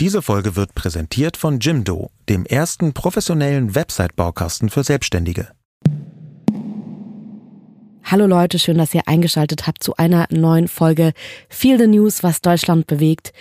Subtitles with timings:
[0.00, 5.50] Diese Folge wird präsentiert von Jimdo, dem ersten professionellen Website-Baukasten für Selbstständige.
[8.02, 11.12] Hallo Leute, schön, dass ihr eingeschaltet habt zu einer neuen Folge
[11.48, 13.32] Feel the News, was Deutschland bewegt.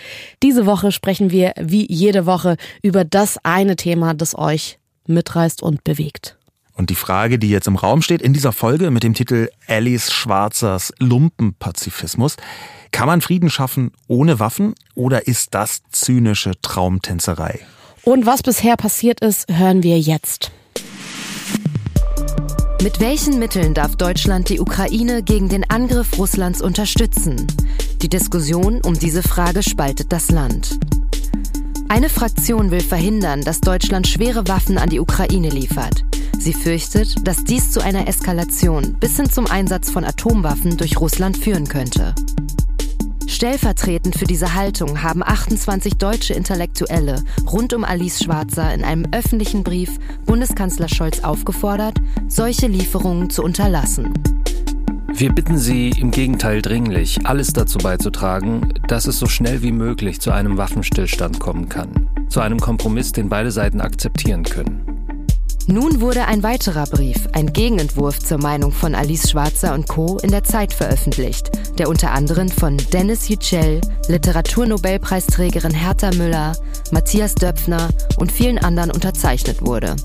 [0.43, 4.77] Diese Woche sprechen wir wie jede Woche über das eine Thema, das euch
[5.07, 6.37] mitreißt und bewegt.
[6.75, 10.11] Und die Frage, die jetzt im Raum steht in dieser Folge mit dem Titel Alice
[10.11, 12.35] Schwarzers Lumpenpazifismus,
[12.91, 17.59] kann man Frieden schaffen ohne Waffen oder ist das zynische Traumtänzerei?
[18.03, 20.51] Und was bisher passiert ist, hören wir jetzt.
[22.83, 27.47] Mit welchen Mitteln darf Deutschland die Ukraine gegen den Angriff Russlands unterstützen?
[28.01, 30.77] Die Diskussion um diese Frage spaltet das Land.
[31.87, 36.03] Eine Fraktion will verhindern, dass Deutschland schwere Waffen an die Ukraine liefert.
[36.43, 41.37] Sie fürchtet, dass dies zu einer Eskalation bis hin zum Einsatz von Atomwaffen durch Russland
[41.37, 42.13] führen könnte.
[43.27, 49.63] Stellvertretend für diese Haltung haben 28 deutsche Intellektuelle rund um Alice Schwarzer in einem öffentlichen
[49.63, 51.95] Brief Bundeskanzler Scholz aufgefordert,
[52.27, 54.13] solche Lieferungen zu unterlassen.
[55.13, 60.19] Wir bitten Sie im Gegenteil dringlich, alles dazu beizutragen, dass es so schnell wie möglich
[60.19, 65.02] zu einem Waffenstillstand kommen kann, zu einem Kompromiss, den beide Seiten akzeptieren können.
[65.67, 70.17] Nun wurde ein weiterer Brief, ein Gegenentwurf zur Meinung von Alice Schwarzer und Co.
[70.21, 76.57] in der Zeit veröffentlicht, der unter anderem von Dennis Yücel, Literaturnobelpreisträgerin Hertha Müller,
[76.91, 79.95] Matthias Döpfner und vielen anderen unterzeichnet wurde.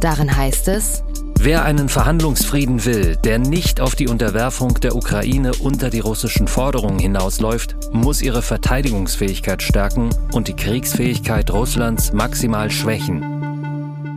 [0.00, 1.02] Darin heißt es,
[1.38, 6.98] Wer einen Verhandlungsfrieden will, der nicht auf die Unterwerfung der Ukraine unter die russischen Forderungen
[6.98, 13.33] hinausläuft, muss ihre Verteidigungsfähigkeit stärken und die Kriegsfähigkeit Russlands maximal schwächen.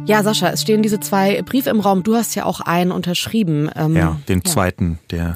[0.07, 2.01] Ja, Sascha, es stehen diese zwei Briefe im Raum.
[2.01, 3.69] Du hast ja auch einen unterschrieben.
[3.75, 4.45] Ähm, ja, den ja.
[4.45, 5.35] zweiten, der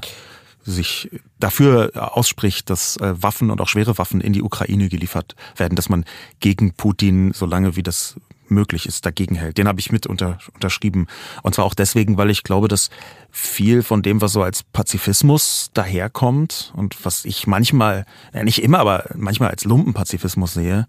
[0.64, 5.76] sich dafür ausspricht, dass äh, Waffen und auch schwere Waffen in die Ukraine geliefert werden,
[5.76, 6.06] dass man
[6.40, 8.16] gegen Putin, solange wie das
[8.48, 9.58] möglich ist, dagegen hält.
[9.58, 11.08] Den habe ich mit unter, unterschrieben.
[11.42, 12.90] Und zwar auch deswegen, weil ich glaube, dass
[13.30, 18.80] viel von dem, was so als Pazifismus daherkommt und was ich manchmal, ja nicht immer,
[18.80, 20.86] aber manchmal als Lumpenpazifismus sehe,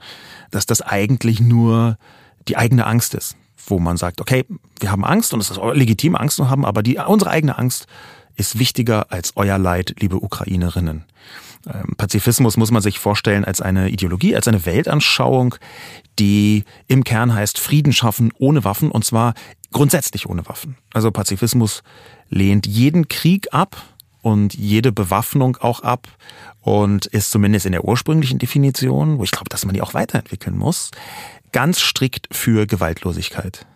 [0.51, 1.99] dass das eigentlich nur
[2.47, 4.45] die eigene Angst ist wo man sagt, okay,
[4.81, 7.87] wir haben Angst und es ist legitim, Angst zu haben, aber die, unsere eigene Angst
[8.37, 11.05] ist wichtiger als euer Leid, liebe Ukrainerinnen.
[11.67, 15.55] Ähm, Pazifismus muss man sich vorstellen als eine Ideologie, als eine Weltanschauung,
[16.19, 19.35] die im Kern heißt Frieden schaffen ohne Waffen und zwar
[19.73, 20.77] grundsätzlich ohne Waffen.
[20.93, 21.83] Also Pazifismus
[22.29, 23.77] lehnt jeden Krieg ab
[24.23, 26.09] und jede Bewaffnung auch ab
[26.61, 30.57] und ist zumindest in der ursprünglichen Definition, wo ich glaube, dass man die auch weiterentwickeln
[30.57, 30.91] muss,
[31.53, 33.67] ganz strikt für Gewaltlosigkeit.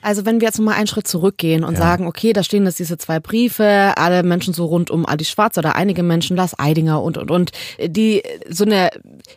[0.00, 1.80] Also wenn wir jetzt nochmal einen Schritt zurückgehen und ja.
[1.80, 5.58] sagen, okay, da stehen jetzt diese zwei Briefe, alle Menschen so rund um Adi Schwarz
[5.58, 7.50] oder einige Menschen, Lars Eidinger und, und, und,
[7.84, 8.90] die so eine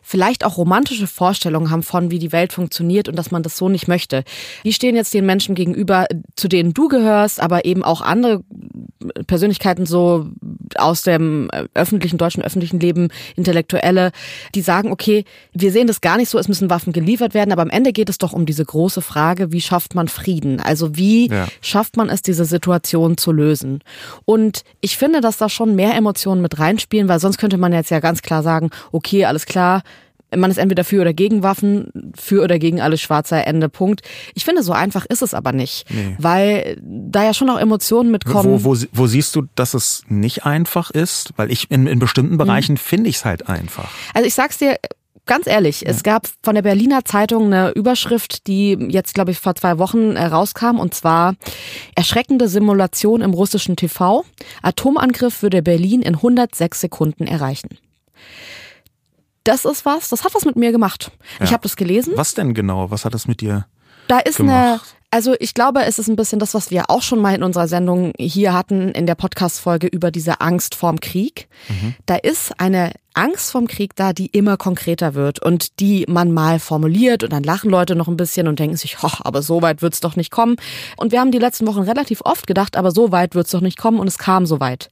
[0.03, 3.69] vielleicht auch romantische Vorstellung haben von, wie die Welt funktioniert und dass man das so
[3.69, 4.23] nicht möchte.
[4.63, 6.05] Die stehen jetzt den Menschen gegenüber,
[6.35, 8.43] zu denen du gehörst, aber eben auch andere
[9.25, 10.27] Persönlichkeiten so
[10.75, 14.11] aus dem öffentlichen, deutschen öffentlichen Leben, Intellektuelle,
[14.55, 17.63] die sagen, okay, wir sehen das gar nicht so, es müssen Waffen geliefert werden, aber
[17.63, 20.50] am Ende geht es doch um diese große Frage, wie schafft man Frieden?
[20.59, 21.47] Also wie ja.
[21.61, 23.83] schafft man es, diese Situation zu lösen?
[24.25, 27.91] Und ich finde, dass da schon mehr Emotionen mit reinspielen, weil sonst könnte man jetzt
[27.91, 29.83] ja ganz klar sagen, okay, alles klar,
[30.35, 34.01] man ist entweder für oder gegen Waffen, für oder gegen alles schwarzer Ende, Punkt.
[34.33, 36.15] Ich finde, so einfach ist es aber nicht, nee.
[36.19, 38.63] weil da ja schon auch Emotionen mitkommen.
[38.63, 41.33] Wo, wo, wo siehst du, dass es nicht einfach ist?
[41.35, 42.77] Weil ich in, in bestimmten Bereichen hm.
[42.77, 43.89] finde ich es halt einfach.
[44.13, 44.77] Also ich sag's dir,
[45.31, 45.89] Ganz ehrlich, ja.
[45.89, 50.17] es gab von der Berliner Zeitung eine Überschrift, die jetzt, glaube ich, vor zwei Wochen
[50.17, 51.35] äh, rauskam, und zwar
[51.95, 54.25] erschreckende Simulation im russischen TV.
[54.61, 57.77] Atomangriff würde Berlin in 106 Sekunden erreichen
[59.43, 61.11] das ist was, das hat was mit mir gemacht.
[61.39, 61.45] Ja.
[61.45, 62.13] Ich habe das gelesen.
[62.15, 62.91] Was denn genau?
[62.91, 63.65] Was hat das mit dir?
[64.07, 64.95] Da ist gemacht?
[65.11, 67.67] Also ich glaube, es ist ein bisschen das, was wir auch schon mal in unserer
[67.67, 71.49] Sendung hier hatten, in der Podcast-Folge über diese Angst vorm Krieg.
[71.67, 71.95] Mhm.
[72.05, 76.59] Da ist eine Angst vorm Krieg da, die immer konkreter wird und die man mal
[76.59, 79.81] formuliert und dann lachen Leute noch ein bisschen und denken sich, hoch, aber so weit
[79.81, 80.55] wird's doch nicht kommen.
[80.95, 83.77] Und wir haben die letzten Wochen relativ oft gedacht, aber so weit wird's doch nicht
[83.77, 84.89] kommen und es kam so weit.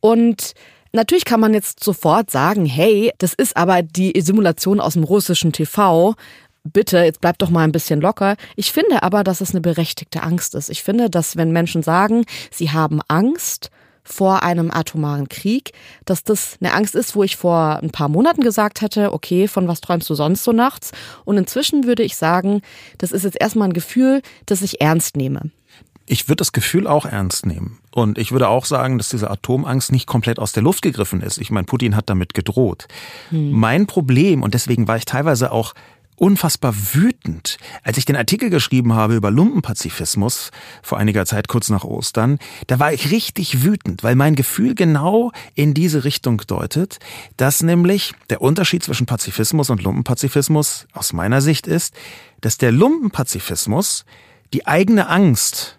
[0.00, 0.54] Und
[0.94, 5.50] Natürlich kann man jetzt sofort sagen, hey, das ist aber die Simulation aus dem russischen
[5.50, 6.14] TV.
[6.64, 8.36] Bitte, jetzt bleibt doch mal ein bisschen locker.
[8.56, 10.70] Ich finde aber, dass es eine berechtigte Angst ist.
[10.70, 13.70] Ich finde, dass wenn Menschen sagen, sie haben Angst,
[14.04, 15.72] vor einem atomaren Krieg,
[16.04, 19.66] dass das eine Angst ist, wo ich vor ein paar Monaten gesagt hätte, okay, von
[19.66, 20.92] was träumst du sonst so nachts?
[21.24, 22.60] Und inzwischen würde ich sagen,
[22.98, 25.50] das ist jetzt erstmal ein Gefühl, das ich ernst nehme.
[26.06, 27.78] Ich würde das Gefühl auch ernst nehmen.
[27.90, 31.38] Und ich würde auch sagen, dass diese Atomangst nicht komplett aus der Luft gegriffen ist.
[31.38, 32.86] Ich meine, Putin hat damit gedroht.
[33.30, 33.52] Hm.
[33.52, 35.72] Mein Problem, und deswegen war ich teilweise auch
[36.16, 37.58] unfassbar wütend.
[37.82, 40.50] Als ich den Artikel geschrieben habe über Lumpenpazifismus
[40.82, 45.32] vor einiger Zeit kurz nach Ostern, da war ich richtig wütend, weil mein Gefühl genau
[45.54, 46.98] in diese Richtung deutet,
[47.36, 51.94] dass nämlich der Unterschied zwischen Pazifismus und Lumpenpazifismus aus meiner Sicht ist,
[52.40, 54.04] dass der Lumpenpazifismus
[54.52, 55.78] die eigene Angst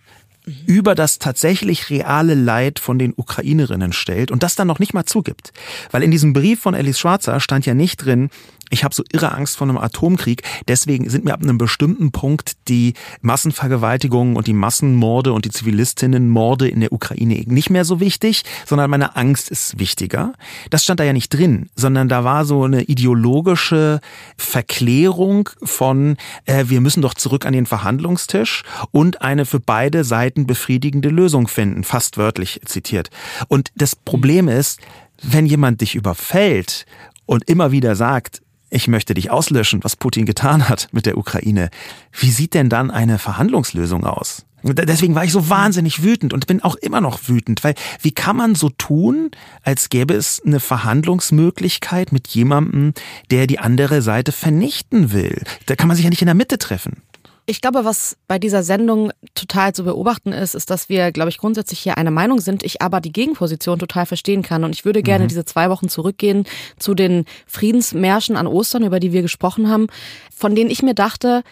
[0.68, 5.06] über das tatsächlich reale Leid von den Ukrainerinnen stellt und das dann noch nicht mal
[5.06, 5.54] zugibt.
[5.92, 8.30] Weil in diesem Brief von Alice Schwarzer stand ja nicht drin,
[8.70, 10.44] ich habe so irre Angst vor einem Atomkrieg.
[10.68, 16.68] Deswegen sind mir ab einem bestimmten Punkt die Massenvergewaltigungen und die Massenmorde und die Zivilistinnenmorde
[16.68, 20.34] in der Ukraine nicht mehr so wichtig, sondern meine Angst ist wichtiger.
[20.70, 24.00] Das stand da ja nicht drin, sondern da war so eine ideologische
[24.38, 30.48] Verklärung von, äh, wir müssen doch zurück an den Verhandlungstisch und eine für beide Seiten
[30.48, 33.10] befriedigende Lösung finden, fast wörtlich zitiert.
[33.48, 34.80] Und das Problem ist,
[35.22, 36.86] wenn jemand dich überfällt
[37.26, 41.70] und immer wieder sagt, ich möchte dich auslöschen, was Putin getan hat mit der Ukraine.
[42.12, 44.46] Wie sieht denn dann eine Verhandlungslösung aus?
[44.64, 48.36] Deswegen war ich so wahnsinnig wütend und bin auch immer noch wütend, weil wie kann
[48.36, 49.30] man so tun,
[49.62, 52.94] als gäbe es eine Verhandlungsmöglichkeit mit jemandem,
[53.30, 55.44] der die andere Seite vernichten will?
[55.68, 57.04] Da kann man sich ja nicht in der Mitte treffen.
[57.48, 61.38] Ich glaube, was bei dieser Sendung total zu beobachten ist, ist, dass wir, glaube ich,
[61.38, 64.64] grundsätzlich hier eine Meinung sind, ich aber die Gegenposition total verstehen kann.
[64.64, 65.28] Und ich würde gerne mhm.
[65.30, 66.46] diese zwei Wochen zurückgehen
[66.80, 69.88] zu den Friedensmärschen an Ostern, über die wir gesprochen haben,
[70.36, 71.44] von denen ich mir dachte,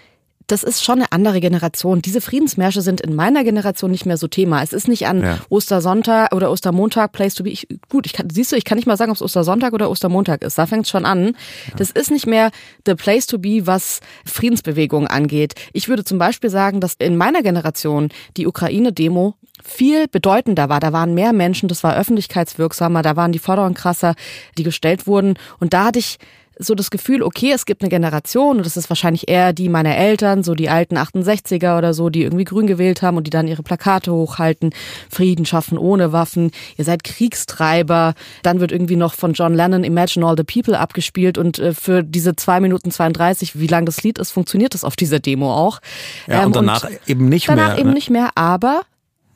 [0.48, 2.02] das ist schon eine andere Generation.
[2.02, 4.62] Diese Friedensmärsche sind in meiner Generation nicht mehr so Thema.
[4.62, 5.40] Es ist nicht an ja.
[5.50, 7.50] Ostersonntag oder Ostermontag Place to be.
[7.50, 9.90] Ich, gut, ich kann, siehst du, ich kann nicht mal sagen, ob es Ostersonntag oder
[9.90, 10.58] Ostermontag ist.
[10.58, 11.26] Da fängt es schon an.
[11.26, 11.34] Ja.
[11.78, 12.52] Das ist nicht mehr
[12.86, 15.56] the place to be, was Friedensbewegungen angeht.
[15.74, 20.80] Ich würde zum Beispiel sagen, dass in meiner Generation die Ukraine-Demo viel bedeutender war.
[20.80, 24.16] Da waren mehr Menschen, das war öffentlichkeitswirksamer, da waren die Forderungen krasser,
[24.58, 25.36] die gestellt wurden.
[25.60, 26.18] Und da hatte ich
[26.60, 29.96] so das Gefühl, okay, es gibt eine Generation und das ist wahrscheinlich eher die meiner
[29.96, 33.48] Eltern, so die alten 68er oder so, die irgendwie grün gewählt haben und die dann
[33.48, 34.74] ihre Plakate hochhalten,
[35.10, 38.14] Frieden schaffen ohne Waffen, ihr seid Kriegstreiber.
[38.44, 42.04] Dann wird irgendwie noch von John Lennon Imagine All the People abgespielt und äh, für
[42.04, 45.80] diese zwei Minuten 32, wie lang das Lied ist, funktioniert das auf dieser Demo auch.
[46.28, 47.66] Ja, und ähm, danach und eben nicht danach mehr.
[47.68, 47.96] Danach eben ne?
[47.96, 48.82] nicht mehr, aber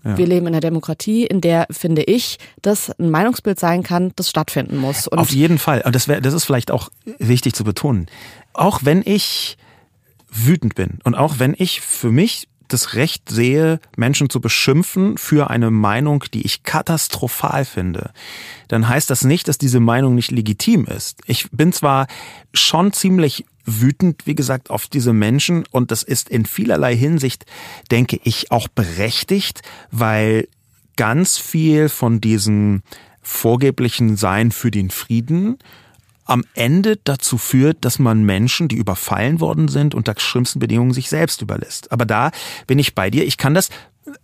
[0.07, 0.17] ja.
[0.17, 4.29] Wir leben in einer Demokratie, in der, finde ich, das ein Meinungsbild sein kann, das
[4.29, 5.07] stattfinden muss.
[5.07, 5.81] Und Auf jeden Fall.
[5.85, 6.89] Und das, wär, das ist vielleicht auch
[7.19, 8.07] wichtig zu betonen.
[8.53, 9.57] Auch wenn ich
[10.29, 15.49] wütend bin und auch wenn ich für mich das Recht sehe, Menschen zu beschimpfen für
[15.49, 18.11] eine Meinung, die ich katastrophal finde,
[18.67, 21.21] dann heißt das nicht, dass diese Meinung nicht legitim ist.
[21.27, 22.07] Ich bin zwar
[22.53, 27.45] schon ziemlich wütend, wie gesagt, auf diese Menschen und das ist in vielerlei Hinsicht,
[27.91, 29.61] denke ich, auch berechtigt,
[29.91, 30.47] weil
[30.95, 32.81] ganz viel von diesem
[33.21, 35.57] vorgeblichen Sein für den Frieden
[36.25, 41.09] am Ende dazu führt, dass man Menschen, die überfallen worden sind, unter schlimmsten Bedingungen sich
[41.09, 41.91] selbst überlässt.
[41.91, 42.31] Aber da
[42.67, 43.25] bin ich bei dir.
[43.25, 43.69] Ich kann das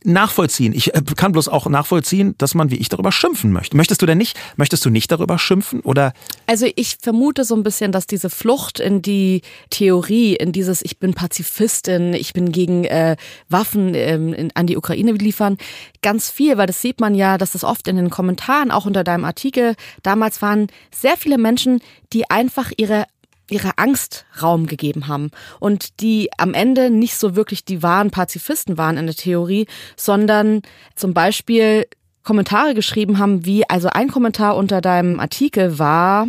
[0.04, 0.74] nachvollziehen.
[0.74, 3.78] Ich äh, kann bloß auch nachvollziehen, dass man wie ich darüber schimpfen möchte.
[3.78, 4.38] Möchtest du denn nicht?
[4.56, 6.14] Möchtest du nicht darüber schimpfen oder?
[6.48, 11.00] Also ich vermute so ein bisschen, dass diese Flucht in die Theorie, in dieses ich
[11.00, 13.16] bin Pazifistin, ich bin gegen äh,
[13.50, 15.58] Waffen ähm, in, an die Ukraine liefern,
[16.02, 19.04] ganz viel, weil das sieht man ja, dass das oft in den Kommentaren, auch unter
[19.04, 21.80] deinem Artikel, damals waren sehr viele Menschen,
[22.14, 23.06] die einfach ihre
[23.50, 28.78] ihre Angst Raum gegeben haben und die am Ende nicht so wirklich die wahren Pazifisten
[28.78, 30.62] waren in der Theorie, sondern
[30.96, 31.86] zum Beispiel
[32.24, 36.28] Kommentare geschrieben haben, wie, also ein Kommentar unter deinem Artikel war,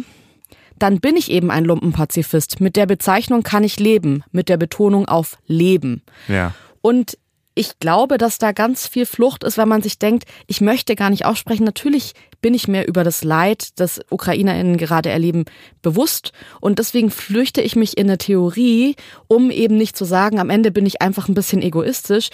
[0.79, 2.61] dann bin ich eben ein Lumpenpazifist.
[2.61, 6.03] Mit der Bezeichnung kann ich leben, mit der Betonung auf Leben.
[6.27, 6.53] Ja.
[6.81, 7.17] Und
[7.55, 11.11] ich glaube, dass da ganz viel Flucht ist, wenn man sich denkt, ich möchte gar
[11.11, 11.65] nicht aussprechen.
[11.65, 15.45] Natürlich bin ich mir über das Leid, das UkrainerInnen gerade erleben,
[15.81, 16.33] bewusst.
[16.61, 18.97] Und deswegen flüchte ich mich in eine Theorie,
[19.29, 22.31] um eben nicht zu sagen, am Ende bin ich einfach ein bisschen egoistisch,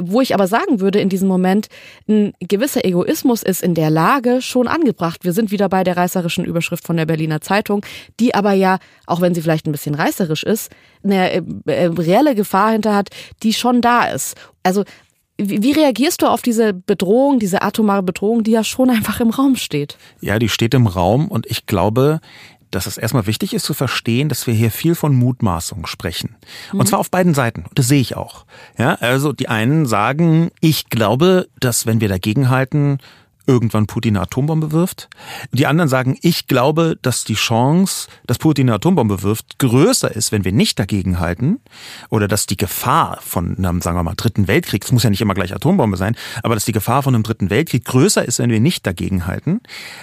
[0.00, 1.68] wo ich aber sagen würde in diesem Moment,
[2.08, 5.24] ein gewisser Egoismus ist in der Lage schon angebracht.
[5.24, 7.84] Wir sind wieder bei der reißerischen Überschrift von der Berliner Zeitung,
[8.20, 10.70] die aber ja, auch wenn sie vielleicht ein bisschen reißerisch ist,
[11.02, 13.10] eine äh, äh, reelle Gefahr hinter hat,
[13.42, 14.36] die schon da ist.
[14.62, 14.84] Also
[15.38, 19.56] wie reagierst du auf diese Bedrohung, diese atomare Bedrohung, die ja schon einfach im Raum
[19.56, 19.96] steht?
[20.20, 22.20] Ja, die steht im Raum und ich glaube,
[22.72, 26.36] dass es erstmal wichtig ist zu verstehen, dass wir hier viel von Mutmaßung sprechen.
[26.72, 26.86] Und mhm.
[26.86, 27.64] zwar auf beiden Seiten.
[27.68, 28.44] Und das sehe ich auch.
[28.76, 32.98] Ja, also die einen sagen, ich glaube, dass wenn wir dagegenhalten,
[33.46, 35.08] irgendwann Putin eine Atombombe wirft.
[35.52, 40.32] Die anderen sagen, ich glaube, dass die Chance, dass Putin eine Atombombe wirft, größer ist,
[40.32, 41.60] wenn wir nicht dagegen halten.
[42.08, 45.20] Oder dass die Gefahr von einem, sagen wir mal, dritten Weltkrieg, es muss ja nicht
[45.20, 48.50] immer gleich Atombombe sein, aber dass die Gefahr von einem dritten Weltkrieg größer ist, wenn
[48.50, 49.60] wir nicht dagegen halten.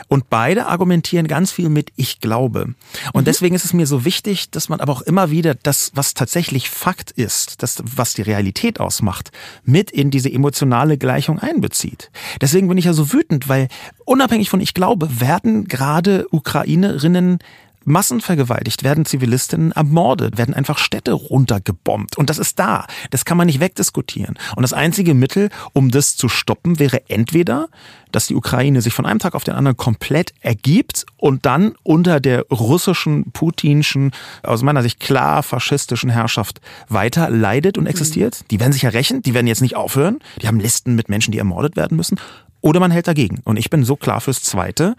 [0.08, 2.74] Und beide argumentieren ganz viel mit ich glaube.
[3.14, 3.26] Und mhm.
[3.26, 6.70] deswegen ist es mir so wichtig, dass man aber auch immer wieder das, was tatsächlich
[6.70, 9.32] Fakt ist, das, was die Realität ausmacht,
[9.64, 12.12] mit in diese emotionale Gleichung einbezieht.
[12.42, 13.68] Deswegen bin ich ja so wütend, weil
[14.06, 17.40] unabhängig von ich glaube, werden gerade Ukrainerinnen
[17.86, 22.18] massenvergewaltigt, werden Zivilistinnen ermordet, werden einfach Städte runtergebombt.
[22.18, 22.86] Und das ist da.
[23.10, 24.38] Das kann man nicht wegdiskutieren.
[24.56, 27.68] Und das einzige Mittel, um das zu stoppen, wäre entweder,
[28.12, 32.20] dass die Ukraine sich von einem Tag auf den anderen komplett ergibt und dann unter
[32.20, 34.12] der russischen, putinschen,
[34.44, 38.44] aus meiner Sicht klar faschistischen Herrschaft weiter leidet und existiert.
[38.52, 40.20] Die werden sich ja rächen, die werden jetzt nicht aufhören.
[40.42, 42.20] Die haben Listen mit Menschen, die ermordet werden müssen.
[42.62, 43.42] Oder man hält dagegen.
[43.44, 44.96] Und ich bin so klar fürs Zweite.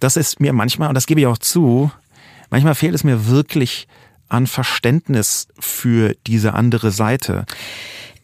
[0.00, 1.90] Das ist mir manchmal, und das gebe ich auch zu,
[2.50, 3.88] manchmal fehlt es mir wirklich
[4.28, 7.46] an Verständnis für diese andere Seite.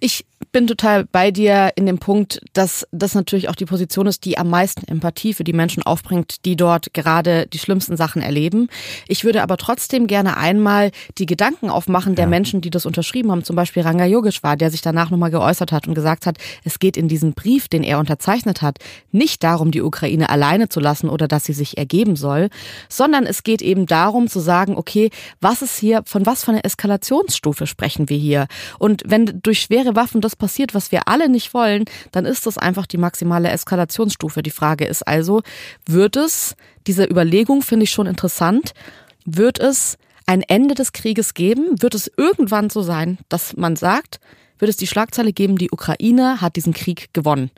[0.01, 4.25] Ich bin total bei dir in dem Punkt, dass das natürlich auch die Position ist,
[4.25, 8.69] die am meisten Empathie für die Menschen aufbringt, die dort gerade die schlimmsten Sachen erleben.
[9.09, 12.31] Ich würde aber trotzdem gerne einmal die Gedanken aufmachen der ja.
[12.31, 13.43] Menschen, die das unterschrieben haben.
[13.43, 16.97] Zum Beispiel Ranga Yogeshwar, der sich danach nochmal geäußert hat und gesagt hat, es geht
[16.97, 18.79] in diesem Brief, den er unterzeichnet hat,
[19.11, 22.49] nicht darum, die Ukraine alleine zu lassen oder dass sie sich ergeben soll,
[22.89, 26.65] sondern es geht eben darum zu sagen, okay, was ist hier, von was für einer
[26.65, 28.47] Eskalationsstufe sprechen wir hier?
[28.79, 32.59] Und wenn durch schwere Waffen das passiert, was wir alle nicht wollen, dann ist das
[32.59, 34.43] einfach die maximale Eskalationsstufe.
[34.43, 35.41] Die Frage ist also,
[35.87, 36.55] wird es,
[36.87, 38.75] diese Überlegung finde ich schon interessant,
[39.25, 39.97] wird es
[40.27, 41.81] ein Ende des Krieges geben?
[41.81, 44.21] Wird es irgendwann so sein, dass man sagt,
[44.59, 47.51] wird es die Schlagzeile geben, die Ukraine hat diesen Krieg gewonnen?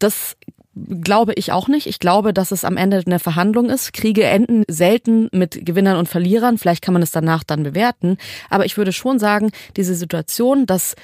[0.00, 0.36] Das
[0.74, 1.86] glaube ich auch nicht.
[1.86, 3.92] Ich glaube, dass es am Ende eine Verhandlung ist.
[3.92, 6.58] Kriege enden selten mit Gewinnern und Verlierern.
[6.58, 8.18] Vielleicht kann man es danach dann bewerten.
[8.50, 10.96] Aber ich würde schon sagen, diese Situation, dass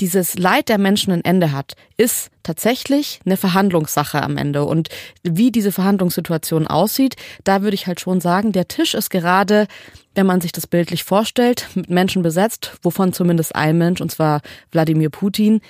[0.00, 4.64] dieses Leid der Menschen ein Ende hat, ist tatsächlich eine Verhandlungssache am Ende.
[4.64, 4.88] Und
[5.22, 9.66] wie diese Verhandlungssituation aussieht, da würde ich halt schon sagen, der Tisch ist gerade,
[10.14, 14.40] wenn man sich das bildlich vorstellt, mit Menschen besetzt, wovon zumindest ein Mensch, und zwar
[14.70, 15.60] Wladimir Putin,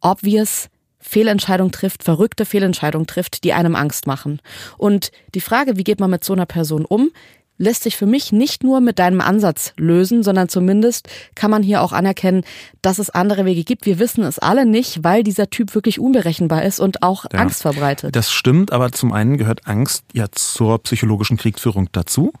[0.00, 0.68] obvious
[1.00, 4.40] Fehlentscheidung trifft, verrückte Fehlentscheidung trifft, die einem Angst machen.
[4.78, 7.10] Und die Frage, wie geht man mit so einer Person um,
[7.58, 11.82] lässt sich für mich nicht nur mit deinem Ansatz lösen, sondern zumindest kann man hier
[11.82, 12.44] auch anerkennen,
[12.82, 13.86] dass es andere Wege gibt.
[13.86, 17.62] Wir wissen es alle nicht, weil dieser Typ wirklich unberechenbar ist und auch ja, Angst
[17.62, 18.14] verbreitet.
[18.16, 22.32] Das stimmt, aber zum einen gehört Angst ja zur psychologischen Kriegsführung dazu.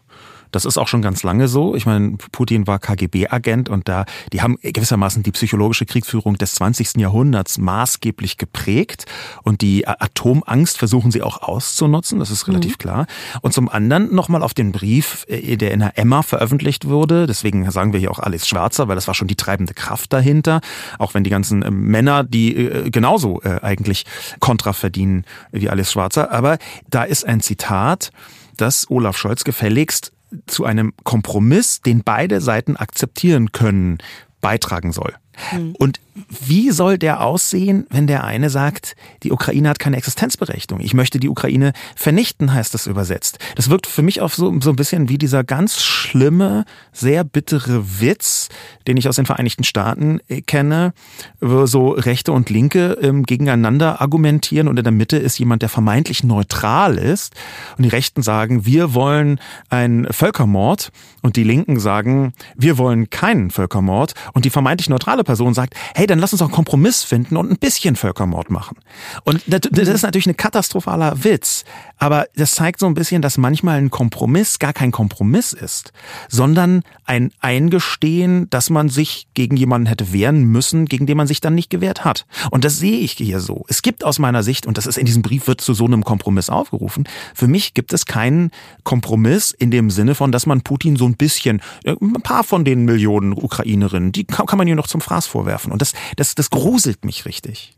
[0.54, 1.74] Das ist auch schon ganz lange so.
[1.74, 6.96] Ich meine, Putin war KGB-Agent und da, die haben gewissermaßen die psychologische Kriegsführung des 20.
[6.96, 9.06] Jahrhunderts maßgeblich geprägt
[9.42, 12.20] und die Atomangst versuchen sie auch auszunutzen.
[12.20, 12.78] Das ist relativ mhm.
[12.78, 13.06] klar.
[13.42, 17.26] Und zum anderen nochmal auf den Brief, äh, der in der Emma veröffentlicht wurde.
[17.26, 20.60] Deswegen sagen wir hier auch Alice Schwarzer, weil das war schon die treibende Kraft dahinter.
[21.00, 24.04] Auch wenn die ganzen äh, Männer, die äh, genauso eigentlich
[24.40, 26.30] Kontra verdienen wie Alice Schwarzer.
[26.30, 26.58] Aber
[26.88, 28.10] da ist ein Zitat,
[28.56, 30.13] das Olaf Scholz gefälligst
[30.46, 33.98] zu einem Kompromiss, den beide Seiten akzeptieren können,
[34.40, 35.14] beitragen soll.
[35.52, 35.74] Mhm.
[35.78, 40.80] Und wie soll der aussehen, wenn der eine sagt, die Ukraine hat keine Existenzberechtigung?
[40.80, 43.38] Ich möchte die Ukraine vernichten, heißt das übersetzt.
[43.56, 48.00] Das wirkt für mich auch so, so ein bisschen wie dieser ganz schlimme, sehr bittere
[48.00, 48.48] Witz,
[48.86, 50.92] den ich aus den Vereinigten Staaten äh, kenne,
[51.40, 55.68] wo so Rechte und Linke ähm, gegeneinander argumentieren und in der Mitte ist jemand, der
[55.68, 57.34] vermeintlich neutral ist.
[57.76, 63.50] Und die Rechten sagen, wir wollen einen Völkermord und die Linken sagen, wir wollen keinen
[63.50, 64.14] Völkermord.
[64.32, 67.50] Und die vermeintlich neutrale Person sagt, hey, dann lass uns auch einen Kompromiss finden und
[67.50, 68.76] ein bisschen Völkermord machen.
[69.24, 71.64] Und das, das ist natürlich ein katastrophaler Witz,
[71.98, 75.92] aber das zeigt so ein bisschen, dass manchmal ein Kompromiss gar kein Kompromiss ist,
[76.28, 81.40] sondern ein Eingestehen, dass man sich gegen jemanden hätte wehren müssen, gegen den man sich
[81.40, 82.26] dann nicht gewehrt hat.
[82.50, 83.64] Und das sehe ich hier so.
[83.68, 86.04] Es gibt aus meiner Sicht, und das ist in diesem Brief wird zu so einem
[86.04, 87.04] Kompromiss aufgerufen,
[87.34, 88.50] für mich gibt es keinen
[88.82, 92.84] Kompromiss in dem Sinne von, dass man Putin so ein bisschen, ein paar von den
[92.84, 95.72] Millionen Ukrainerinnen, die kann, man hier noch zum Fraß vorwerfen.
[95.72, 97.76] Und das, das, das gruselt mich richtig.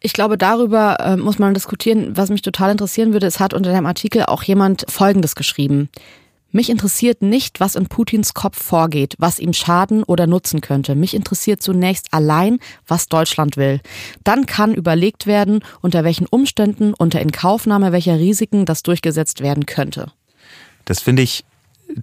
[0.00, 2.16] Ich glaube, darüber äh, muss man diskutieren.
[2.16, 5.88] Was mich total interessieren würde, es hat unter dem Artikel auch jemand Folgendes geschrieben.
[6.52, 10.94] Mich interessiert nicht, was in Putins Kopf vorgeht, was ihm schaden oder nutzen könnte.
[10.94, 13.80] Mich interessiert zunächst allein, was Deutschland will.
[14.24, 20.12] Dann kann überlegt werden, unter welchen Umständen, unter Inkaufnahme welcher Risiken das durchgesetzt werden könnte.
[20.86, 21.44] Das finde ich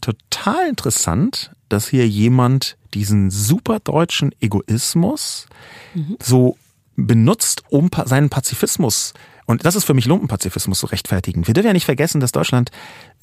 [0.01, 5.47] total interessant, dass hier jemand diesen super deutschen Egoismus
[5.93, 6.17] mhm.
[6.21, 6.57] so
[6.95, 9.13] benutzt, um seinen Pazifismus
[9.45, 11.47] und das ist für mich Lumpenpazifismus zu rechtfertigen.
[11.47, 12.71] Wir dürfen ja nicht vergessen, dass Deutschland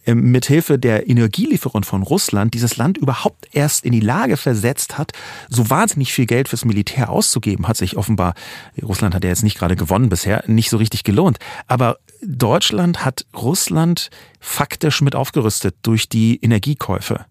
[0.07, 5.12] ähm, mithilfe der Energielieferung von Russland dieses Land überhaupt erst in die Lage versetzt hat,
[5.49, 8.35] so wahnsinnig viel Geld fürs Militär auszugeben, hat sich offenbar,
[8.83, 11.38] Russland hat ja jetzt nicht gerade gewonnen bisher, nicht so richtig gelohnt.
[11.66, 17.25] Aber Deutschland hat Russland faktisch mit aufgerüstet durch die Energiekäufe.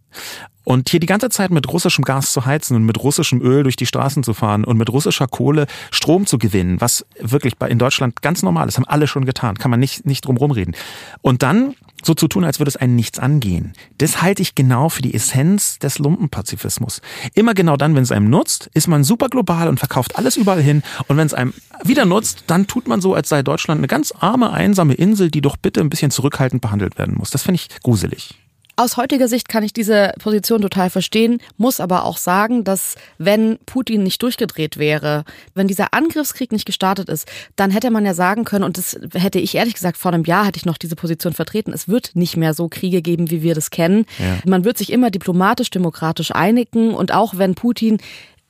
[0.63, 3.75] Und hier die ganze Zeit mit russischem Gas zu heizen und mit russischem Öl durch
[3.75, 8.21] die Straßen zu fahren und mit russischer Kohle Strom zu gewinnen, was wirklich in Deutschland
[8.21, 10.75] ganz normal ist, haben alle schon getan, kann man nicht, nicht drum rumreden.
[11.21, 11.73] Und dann
[12.03, 13.73] so zu tun, als würde es einen nichts angehen.
[13.97, 17.01] Das halte ich genau für die Essenz des Lumpenpazifismus.
[17.33, 20.61] Immer genau dann, wenn es einem nutzt, ist man super global und verkauft alles überall
[20.61, 20.83] hin.
[21.07, 24.13] Und wenn es einem wieder nutzt, dann tut man so, als sei Deutschland eine ganz
[24.19, 27.31] arme, einsame Insel, die doch bitte ein bisschen zurückhaltend behandelt werden muss.
[27.31, 28.35] Das finde ich gruselig.
[28.79, 33.59] Aus heutiger Sicht kann ich diese Position total verstehen, muss aber auch sagen, dass wenn
[33.65, 38.45] Putin nicht durchgedreht wäre, wenn dieser Angriffskrieg nicht gestartet ist, dann hätte man ja sagen
[38.45, 41.33] können, und das hätte ich ehrlich gesagt vor einem Jahr hätte ich noch diese Position
[41.33, 44.05] vertreten, es wird nicht mehr so Kriege geben, wie wir das kennen.
[44.17, 44.37] Ja.
[44.45, 47.97] Man wird sich immer diplomatisch, demokratisch einigen und auch wenn Putin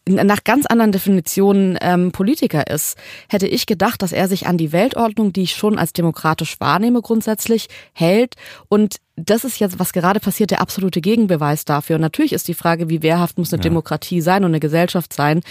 [0.10, 2.98] nach ganz anderen Definitionen ähm, Politiker ist,
[3.30, 7.02] hätte ich gedacht, dass er sich an die Weltordnung, die ich schon als demokratisch wahrnehme,
[7.02, 8.36] grundsätzlich hält
[8.70, 11.96] und das ist jetzt, was gerade passiert, der absolute Gegenbeweis dafür.
[11.96, 13.64] Und natürlich ist die Frage, wie wehrhaft muss eine ja.
[13.64, 15.42] Demokratie sein und eine Gesellschaft sein.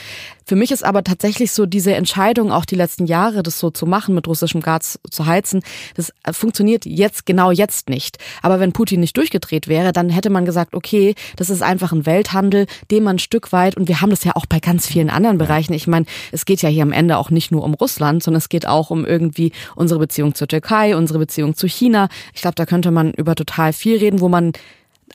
[0.44, 3.84] Für mich ist aber tatsächlich so diese Entscheidung, auch die letzten Jahre, das so zu
[3.84, 5.62] machen, mit russischem Gas zu heizen,
[5.94, 8.16] das funktioniert jetzt, genau jetzt nicht.
[8.40, 12.06] Aber wenn Putin nicht durchgedreht wäre, dann hätte man gesagt, okay, das ist einfach ein
[12.06, 15.10] Welthandel, den man ein Stück weit, und wir haben das ja auch bei ganz vielen
[15.10, 15.74] anderen Bereichen.
[15.74, 18.48] Ich meine, es geht ja hier am Ende auch nicht nur um Russland, sondern es
[18.48, 22.08] geht auch um irgendwie unsere Beziehung zur Türkei, unsere Beziehung zu China.
[22.32, 24.52] Ich glaube, da könnte man über total total viel reden, wo man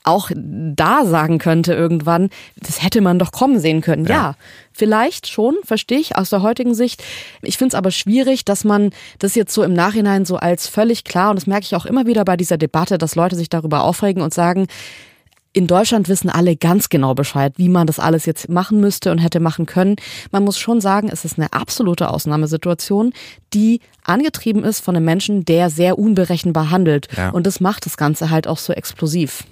[0.02, 2.28] auch da sagen könnte irgendwann,
[2.60, 4.04] das hätte man doch kommen sehen können.
[4.04, 4.34] Ja, ja
[4.72, 7.02] vielleicht schon, verstehe ich aus der heutigen Sicht.
[7.40, 11.04] Ich finde es aber schwierig, dass man das jetzt so im Nachhinein so als völlig
[11.04, 13.82] klar, und das merke ich auch immer wieder bei dieser Debatte, dass Leute sich darüber
[13.84, 14.66] aufregen und sagen,
[15.54, 19.18] in Deutschland wissen alle ganz genau Bescheid, wie man das alles jetzt machen müsste und
[19.18, 19.96] hätte machen können.
[20.32, 23.12] Man muss schon sagen, es ist eine absolute Ausnahmesituation,
[23.54, 27.08] die angetrieben ist von einem Menschen, der sehr unberechenbar handelt.
[27.16, 27.30] Ja.
[27.30, 29.44] Und das macht das Ganze halt auch so explosiv.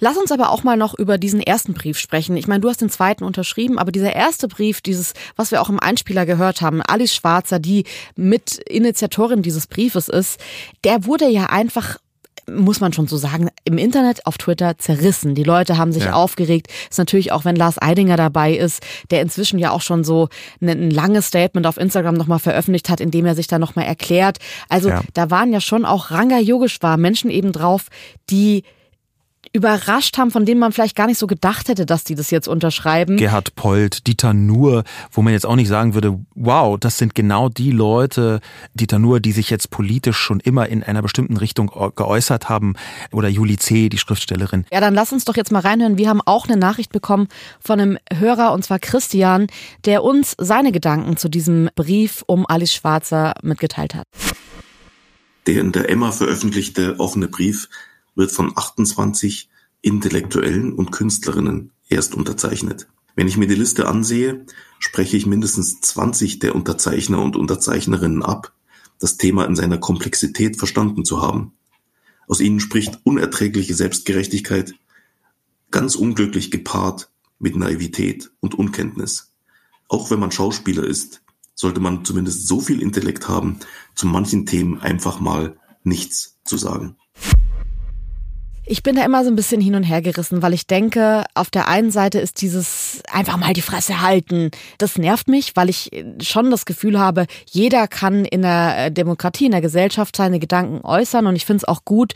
[0.00, 2.36] Lass uns aber auch mal noch über diesen ersten Brief sprechen.
[2.36, 5.68] Ich meine, du hast den zweiten unterschrieben, aber dieser erste Brief, dieses, was wir auch
[5.68, 7.84] im Einspieler gehört haben, Alice Schwarzer, die
[8.16, 10.40] Mitinitiatorin dieses Briefes ist,
[10.84, 11.98] der wurde ja einfach
[12.50, 15.34] muss man schon so sagen, im Internet, auf Twitter zerrissen.
[15.34, 16.12] Die Leute haben sich ja.
[16.12, 16.68] aufgeregt.
[16.90, 20.28] Ist natürlich auch, wenn Lars Eidinger dabei ist, der inzwischen ja auch schon so
[20.60, 23.86] ein, ein langes Statement auf Instagram nochmal veröffentlicht hat, in dem er sich da nochmal
[23.86, 24.38] erklärt.
[24.68, 25.02] Also ja.
[25.14, 27.86] da waren ja schon auch Ranga Yogeshwar Menschen eben drauf,
[28.30, 28.64] die
[29.52, 32.48] überrascht haben, von denen man vielleicht gar nicht so gedacht hätte, dass die das jetzt
[32.48, 33.18] unterschreiben.
[33.18, 37.48] Gerhard Polt, Dieter Nuhr, wo man jetzt auch nicht sagen würde, wow, das sind genau
[37.48, 38.40] die Leute,
[38.74, 42.74] Dieter Nuhr, die sich jetzt politisch schon immer in einer bestimmten Richtung geäußert haben,
[43.12, 44.64] oder Julie C., die Schriftstellerin.
[44.72, 45.98] Ja, dann lass uns doch jetzt mal reinhören.
[45.98, 47.28] Wir haben auch eine Nachricht bekommen
[47.60, 49.48] von einem Hörer, und zwar Christian,
[49.84, 54.06] der uns seine Gedanken zu diesem Brief um Alice Schwarzer mitgeteilt hat.
[55.46, 57.68] Der in der Emma veröffentlichte offene Brief
[58.14, 59.48] wird von 28
[59.80, 62.88] Intellektuellen und Künstlerinnen erst unterzeichnet.
[63.14, 64.46] Wenn ich mir die Liste ansehe,
[64.78, 68.52] spreche ich mindestens 20 der Unterzeichner und Unterzeichnerinnen ab,
[68.98, 71.52] das Thema in seiner Komplexität verstanden zu haben.
[72.26, 74.74] Aus ihnen spricht unerträgliche Selbstgerechtigkeit,
[75.70, 79.32] ganz unglücklich gepaart mit Naivität und Unkenntnis.
[79.88, 81.22] Auch wenn man Schauspieler ist,
[81.54, 83.58] sollte man zumindest so viel Intellekt haben,
[83.94, 86.96] zu manchen Themen einfach mal nichts zu sagen.
[88.64, 91.50] Ich bin da immer so ein bisschen hin und her gerissen, weil ich denke, auf
[91.50, 94.52] der einen Seite ist dieses einfach mal die Fresse halten.
[94.78, 95.90] Das nervt mich, weil ich
[96.22, 101.26] schon das Gefühl habe, jeder kann in der Demokratie, in der Gesellschaft seine Gedanken äußern
[101.26, 102.12] und ich finde es auch gut,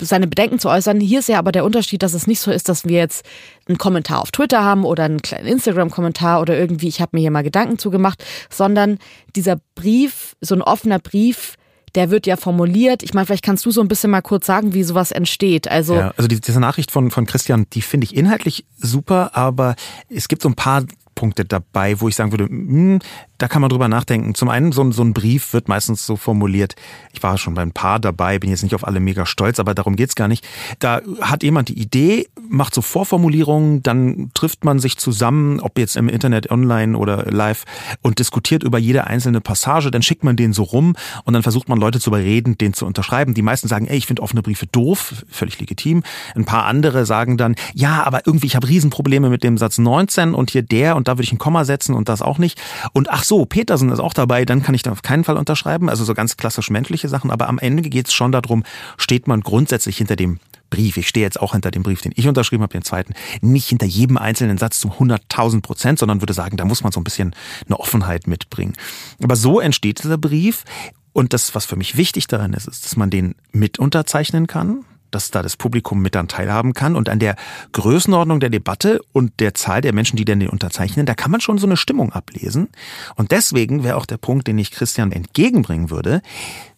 [0.00, 1.00] seine Bedenken zu äußern.
[1.00, 3.26] Hier ist ja aber der Unterschied, dass es nicht so ist, dass wir jetzt
[3.66, 7.32] einen Kommentar auf Twitter haben oder einen kleinen Instagram-Kommentar oder irgendwie, ich habe mir hier
[7.32, 8.98] mal Gedanken zugemacht, sondern
[9.34, 11.56] dieser Brief, so ein offener Brief,
[11.96, 13.02] der wird ja formuliert.
[13.02, 15.68] Ich meine, vielleicht kannst du so ein bisschen mal kurz sagen, wie sowas entsteht.
[15.68, 19.74] Also, ja, also diese Nachricht von, von Christian, die finde ich inhaltlich super, aber
[20.08, 20.84] es gibt so ein paar
[21.16, 23.00] Punkte dabei, wo ich sagen würde, hm,
[23.38, 24.34] da kann man drüber nachdenken.
[24.34, 26.76] Zum einen, so ein, so ein Brief wird meistens so formuliert,
[27.12, 29.74] ich war schon bei ein paar dabei, bin jetzt nicht auf alle mega stolz, aber
[29.74, 30.46] darum geht's gar nicht.
[30.78, 35.96] Da hat jemand die Idee, macht so Vorformulierungen, dann trifft man sich zusammen, ob jetzt
[35.96, 37.64] im Internet, online oder live,
[38.02, 41.68] und diskutiert über jede einzelne Passage, dann schickt man den so rum und dann versucht
[41.68, 43.34] man Leute zu überreden, den zu unterschreiben.
[43.34, 46.02] Die meisten sagen, ey, ich finde offene Briefe doof, völlig legitim.
[46.34, 50.34] Ein paar andere sagen dann, ja, aber irgendwie, ich habe Riesenprobleme mit dem Satz 19
[50.34, 52.60] und hier der und da würde ich ein Komma setzen und das auch nicht.
[52.92, 55.88] Und ach so, Petersen ist auch dabei, dann kann ich da auf keinen Fall unterschreiben.
[55.88, 57.30] Also so ganz klassisch menschliche Sachen.
[57.30, 58.64] Aber am Ende geht es schon darum,
[58.96, 60.38] steht man grundsätzlich hinter dem
[60.70, 60.96] Brief.
[60.96, 63.14] Ich stehe jetzt auch hinter dem Brief, den ich unterschrieben habe, den zweiten.
[63.40, 67.00] Nicht hinter jedem einzelnen Satz zu 100.000 Prozent, sondern würde sagen, da muss man so
[67.00, 67.34] ein bisschen
[67.66, 68.74] eine Offenheit mitbringen.
[69.22, 70.64] Aber so entsteht dieser Brief.
[71.12, 74.84] Und das, was für mich wichtig daran ist, ist, dass man den mit unterzeichnen kann
[75.10, 76.96] dass da das Publikum mit dann teilhaben kann.
[76.96, 77.36] Und an der
[77.72, 81.40] Größenordnung der Debatte und der Zahl der Menschen, die denn den unterzeichnen, da kann man
[81.40, 82.68] schon so eine Stimmung ablesen.
[83.16, 86.22] Und deswegen wäre auch der Punkt, den ich Christian entgegenbringen würde.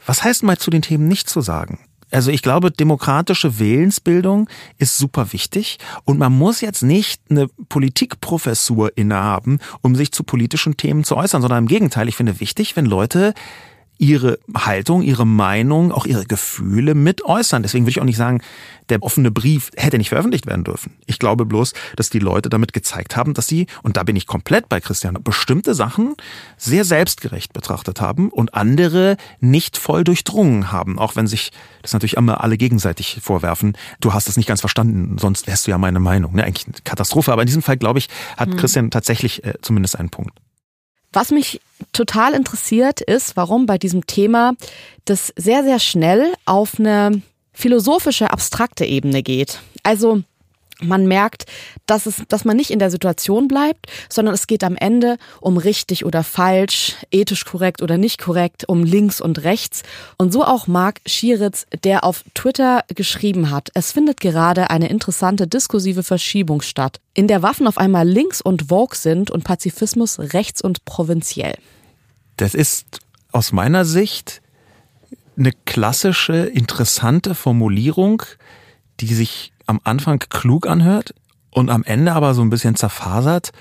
[0.04, 1.80] Was heißt mal zu den Themen nicht zu sagen?
[2.10, 8.96] Also ich glaube, demokratische Willensbildung ist super wichtig und man muss jetzt nicht eine Politikprofessur
[8.96, 12.86] innehaben, um sich zu politischen Themen zu äußern, sondern im Gegenteil, ich finde wichtig, wenn
[12.86, 13.34] Leute
[13.98, 17.62] ihre Haltung, ihre Meinung, auch ihre Gefühle mit äußern.
[17.62, 18.40] Deswegen würde ich auch nicht sagen,
[18.88, 20.94] der offene Brief hätte nicht veröffentlicht werden dürfen.
[21.06, 24.26] Ich glaube bloß, dass die Leute damit gezeigt haben, dass sie, und da bin ich
[24.26, 26.14] komplett bei Christian, bestimmte Sachen
[26.56, 30.98] sehr selbstgerecht betrachtet haben und andere nicht voll durchdrungen haben.
[30.98, 31.50] Auch wenn sich
[31.82, 33.76] das natürlich immer alle gegenseitig vorwerfen.
[34.00, 36.34] Du hast es nicht ganz verstanden, sonst wärst du ja meine Meinung.
[36.34, 36.44] Ne?
[36.44, 37.32] Eigentlich eine Katastrophe.
[37.32, 38.56] Aber in diesem Fall, glaube ich, hat hm.
[38.56, 40.32] Christian tatsächlich äh, zumindest einen Punkt.
[41.18, 41.61] Was mich
[41.92, 44.52] total interessiert ist, warum bei diesem Thema
[45.04, 49.59] das sehr, sehr schnell auf eine philosophische, abstrakte Ebene geht.
[49.83, 50.22] Also
[50.80, 51.46] man merkt,
[51.86, 55.56] dass, es, dass man nicht in der Situation bleibt, sondern es geht am Ende um
[55.56, 59.82] richtig oder falsch, ethisch korrekt oder nicht korrekt, um links und rechts.
[60.16, 65.46] Und so auch Marc Schieritz, der auf Twitter geschrieben hat, es findet gerade eine interessante
[65.46, 70.62] diskursive Verschiebung statt, in der Waffen auf einmal links und vogue sind und Pazifismus rechts
[70.62, 71.56] und provinziell.
[72.36, 73.00] Das ist
[73.32, 74.40] aus meiner Sicht
[75.36, 78.22] eine klassische, interessante Formulierung,
[79.00, 81.14] die sich am Anfang klug anhört
[81.50, 83.52] und am Ende aber so ein bisschen zerfasert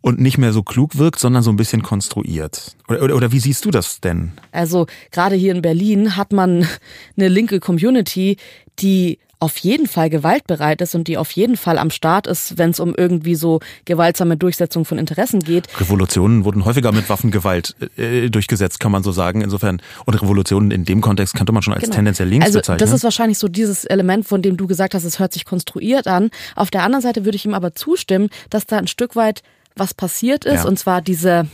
[0.00, 2.76] und nicht mehr so klug wirkt, sondern so ein bisschen konstruiert.
[2.88, 4.32] Oder, oder, oder wie siehst du das denn?
[4.52, 6.66] Also gerade hier in Berlin hat man
[7.16, 8.36] eine linke Community,
[8.78, 12.70] die auf jeden Fall gewaltbereit ist und die auf jeden Fall am Start ist, wenn
[12.70, 15.68] es um irgendwie so gewaltsame Durchsetzung von Interessen geht.
[15.78, 19.42] Revolutionen wurden häufiger mit Waffengewalt äh, durchgesetzt, kann man so sagen.
[19.42, 21.96] Insofern, und Revolutionen in dem Kontext könnte man schon als genau.
[21.96, 22.78] tendenziell links also, bezeichnen.
[22.78, 26.06] Das ist wahrscheinlich so dieses Element, von dem du gesagt hast, es hört sich konstruiert
[26.06, 26.30] an.
[26.54, 29.42] Auf der anderen Seite würde ich ihm aber zustimmen, dass da ein Stück weit
[29.76, 30.64] was passiert ist, ja.
[30.64, 31.46] und zwar diese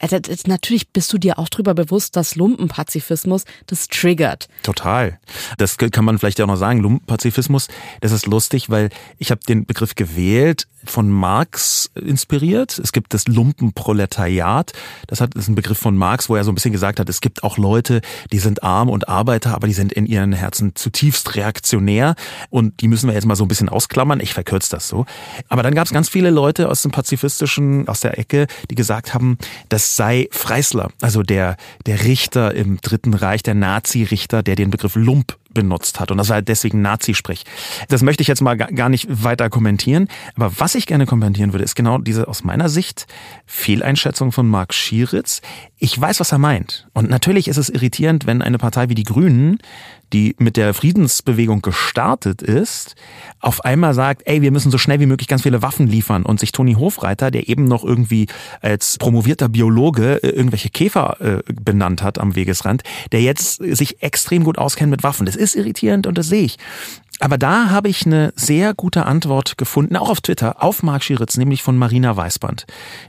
[0.00, 4.48] also natürlich bist du dir auch drüber bewusst, dass Lumpenpazifismus das triggert.
[4.62, 5.18] Total.
[5.56, 6.80] Das kann man vielleicht auch noch sagen.
[6.80, 7.68] Lumpenpazifismus,
[8.00, 12.78] das ist lustig, weil ich habe den Begriff gewählt, von Marx inspiriert.
[12.78, 14.72] Es gibt das Lumpenproletariat.
[15.06, 17.08] Das hat, das ist ein Begriff von Marx, wo er so ein bisschen gesagt hat,
[17.08, 18.00] es gibt auch Leute,
[18.32, 22.14] die sind arm und Arbeiter, aber die sind in ihren Herzen zutiefst reaktionär
[22.50, 24.20] und die müssen wir jetzt mal so ein bisschen ausklammern.
[24.20, 25.06] Ich verkürze das so.
[25.48, 29.14] Aber dann gab es ganz viele Leute aus dem pazifistischen, aus der Ecke, die gesagt
[29.14, 29.38] haben,
[29.88, 34.96] das sei Freisler, also der, der Richter im Dritten Reich, der Nazi-Richter, der den Begriff
[34.96, 36.10] Lump benutzt hat.
[36.10, 37.44] Und das war deswegen Nazi-Sprech.
[37.88, 40.08] Das möchte ich jetzt mal gar nicht weiter kommentieren.
[40.36, 43.06] Aber was ich gerne kommentieren würde, ist genau diese aus meiner Sicht
[43.46, 45.40] Fehleinschätzung von Marc Schieritz.
[45.78, 46.86] Ich weiß, was er meint.
[46.92, 49.58] Und natürlich ist es irritierend, wenn eine Partei wie die Grünen
[50.12, 52.94] die mit der Friedensbewegung gestartet ist,
[53.40, 56.40] auf einmal sagt, ey, wir müssen so schnell wie möglich ganz viele Waffen liefern und
[56.40, 58.26] sich Toni Hofreiter, der eben noch irgendwie
[58.60, 64.44] als promovierter Biologe äh, irgendwelche Käfer äh, benannt hat am Wegesrand, der jetzt sich extrem
[64.44, 65.26] gut auskennt mit Waffen.
[65.26, 66.58] Das ist irritierend und das sehe ich.
[67.20, 71.36] Aber da habe ich eine sehr gute Antwort gefunden, auch auf Twitter, auf Mark Schiritz,
[71.36, 72.66] nämlich von Marina Weißband,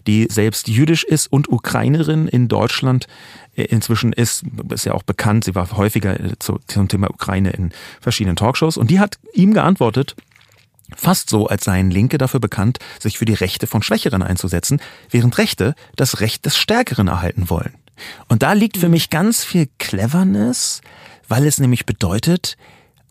[0.07, 3.07] die selbst jüdisch ist und Ukrainerin in Deutschland
[3.53, 8.77] inzwischen ist, ist ja auch bekannt, sie war häufiger zum Thema Ukraine in verschiedenen Talkshows
[8.77, 10.15] und die hat ihm geantwortet,
[10.95, 15.37] Fast so, als seien Linke dafür bekannt, sich für die Rechte von Schwächeren einzusetzen, während
[15.37, 17.75] Rechte das Recht des Stärkeren erhalten wollen.
[18.27, 20.81] Und da liegt für mich ganz viel Cleverness,
[21.27, 22.57] weil es nämlich bedeutet,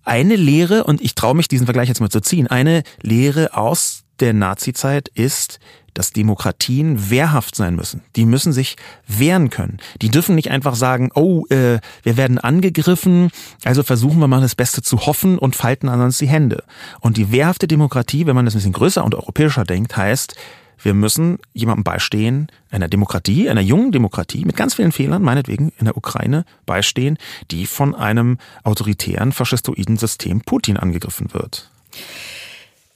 [0.08, 4.04] eine Lehre, und ich traue mich diesen Vergleich jetzt mal zu ziehen, eine Lehre aus
[4.20, 5.60] der Nazizeit ist,
[5.94, 8.02] dass Demokratien wehrhaft sein müssen.
[8.14, 9.78] Die müssen sich wehren können.
[10.00, 13.30] Die dürfen nicht einfach sagen, oh, äh, wir werden angegriffen,
[13.64, 16.64] also versuchen wir mal das Beste zu hoffen und falten ansonsten die Hände.
[17.00, 20.36] Und die wehrhafte Demokratie, wenn man das ein bisschen größer und europäischer denkt, heißt,
[20.80, 25.86] wir müssen jemandem beistehen, einer Demokratie, einer jungen Demokratie mit ganz vielen Fehlern, meinetwegen in
[25.86, 27.18] der Ukraine beistehen,
[27.50, 31.70] die von einem autoritären faschistoiden System Putin angegriffen wird.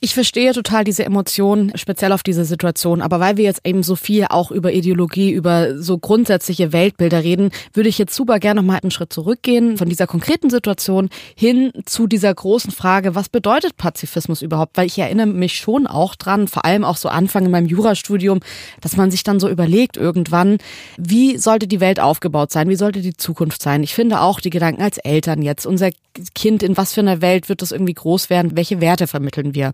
[0.05, 3.03] Ich verstehe total diese Emotionen, speziell auf diese Situation.
[3.03, 7.53] Aber weil wir jetzt eben so viel auch über Ideologie, über so grundsätzliche Weltbilder reden,
[7.73, 11.71] würde ich jetzt super gerne noch mal einen Schritt zurückgehen von dieser konkreten Situation hin
[11.87, 14.77] zu dieser großen Frage, was bedeutet Pazifismus überhaupt?
[14.77, 18.41] Weil ich erinnere mich schon auch dran, vor allem auch so Anfang in meinem Jurastudium,
[18.81, 20.59] dass man sich dann so überlegt irgendwann,
[20.99, 22.69] wie sollte die Welt aufgebaut sein?
[22.69, 23.85] Wie sollte die Zukunft sein?
[23.85, 25.91] Ich finde auch die Gedanken als Eltern jetzt, unser
[26.35, 28.57] Kind, in was für einer Welt wird das irgendwie groß werden?
[28.57, 29.73] Welche Werte vermitteln wir?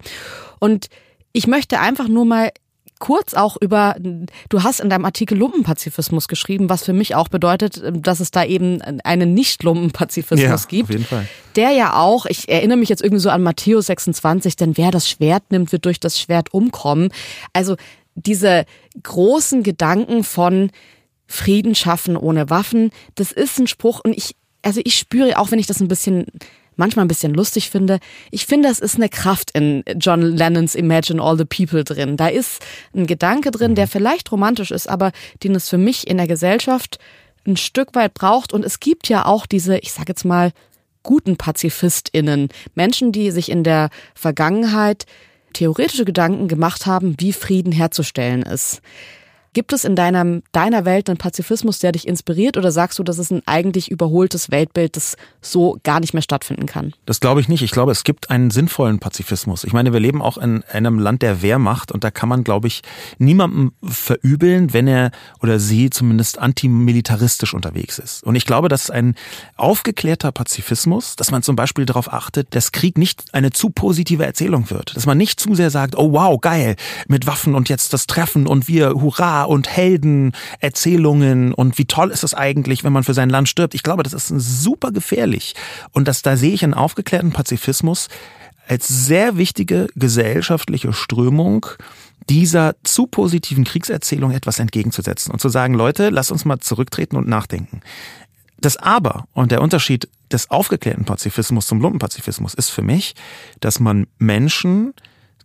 [0.59, 0.89] Und
[1.33, 2.51] ich möchte einfach nur mal
[3.01, 3.95] kurz auch über,
[4.49, 8.45] du hast in deinem Artikel Lumpenpazifismus geschrieben, was für mich auch bedeutet, dass es da
[8.45, 10.85] eben einen Nicht-Lumpenpazifismus Ja, gibt.
[10.85, 11.29] auf jeden Fall.
[11.55, 15.09] Der ja auch, ich erinnere mich jetzt irgendwie so an Matthäus 26, denn wer das
[15.09, 17.11] Schwert nimmt, wird durch das Schwert umkommen.
[17.53, 17.77] Also
[18.17, 18.65] diese
[19.01, 20.71] großen Gedanken von
[21.29, 25.59] Frieden schaffen ohne Waffen, das ist ein Spruch und ich, also ich spüre, auch wenn
[25.61, 26.27] ich das ein bisschen
[26.79, 27.99] manchmal ein bisschen lustig finde.
[28.31, 32.17] Ich finde, es ist eine Kraft in John Lennons Imagine All the People drin.
[32.17, 32.65] Da ist
[32.95, 35.13] ein Gedanke drin, der vielleicht romantisch ist, aber
[35.43, 36.99] den es für mich in der Gesellschaft
[37.47, 38.53] ein Stück weit braucht.
[38.53, 40.53] Und es gibt ja auch diese, ich sage jetzt mal,
[41.03, 42.49] guten PazifistInnen.
[42.75, 45.07] Menschen, die sich in der Vergangenheit
[45.53, 48.81] theoretische Gedanken gemacht haben, wie Frieden herzustellen ist.
[49.59, 53.19] Gibt es in deiner, deiner Welt einen Pazifismus, der dich inspiriert oder sagst du, das
[53.19, 56.93] ist ein eigentlich überholtes Weltbild, das so gar nicht mehr stattfinden kann?
[57.07, 57.63] Das glaube ich nicht.
[57.63, 59.65] Ich glaube, es gibt einen sinnvollen Pazifismus.
[59.65, 62.69] Ich meine, wir leben auch in einem Land der Wehrmacht und da kann man, glaube
[62.69, 62.83] ich,
[63.19, 65.11] niemandem verübeln, wenn er
[65.43, 68.23] oder sie zumindest antimilitaristisch unterwegs ist.
[68.23, 69.17] Und ich glaube, dass ein
[69.57, 74.71] aufgeklärter Pazifismus, dass man zum Beispiel darauf achtet, dass Krieg nicht eine zu positive Erzählung
[74.71, 74.95] wird.
[74.95, 76.77] Dass man nicht zu sehr sagt, oh wow, geil,
[77.09, 82.11] mit Waffen und jetzt das Treffen und wir, hurra und Helden, Erzählungen und wie toll
[82.11, 83.75] ist es eigentlich, wenn man für sein Land stirbt.
[83.75, 85.55] Ich glaube, das ist super gefährlich.
[85.93, 88.09] Und das, da sehe ich einen aufgeklärten Pazifismus
[88.69, 91.67] als sehr wichtige gesellschaftliche Strömung,
[92.29, 97.27] dieser zu positiven Kriegserzählung etwas entgegenzusetzen und zu sagen, Leute, lasst uns mal zurücktreten und
[97.27, 97.81] nachdenken.
[98.61, 103.15] Das Aber und der Unterschied des aufgeklärten Pazifismus zum Lumpenpazifismus ist für mich,
[103.61, 104.93] dass man Menschen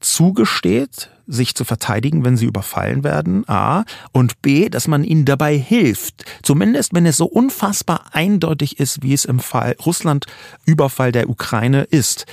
[0.02, 5.58] zugesteht, sich zu verteidigen, wenn sie überfallen werden, A, und B, dass man ihnen dabei
[5.58, 11.84] hilft, zumindest wenn es so unfassbar eindeutig ist, wie es im Fall Russland-Überfall der Ukraine
[11.84, 12.26] ist.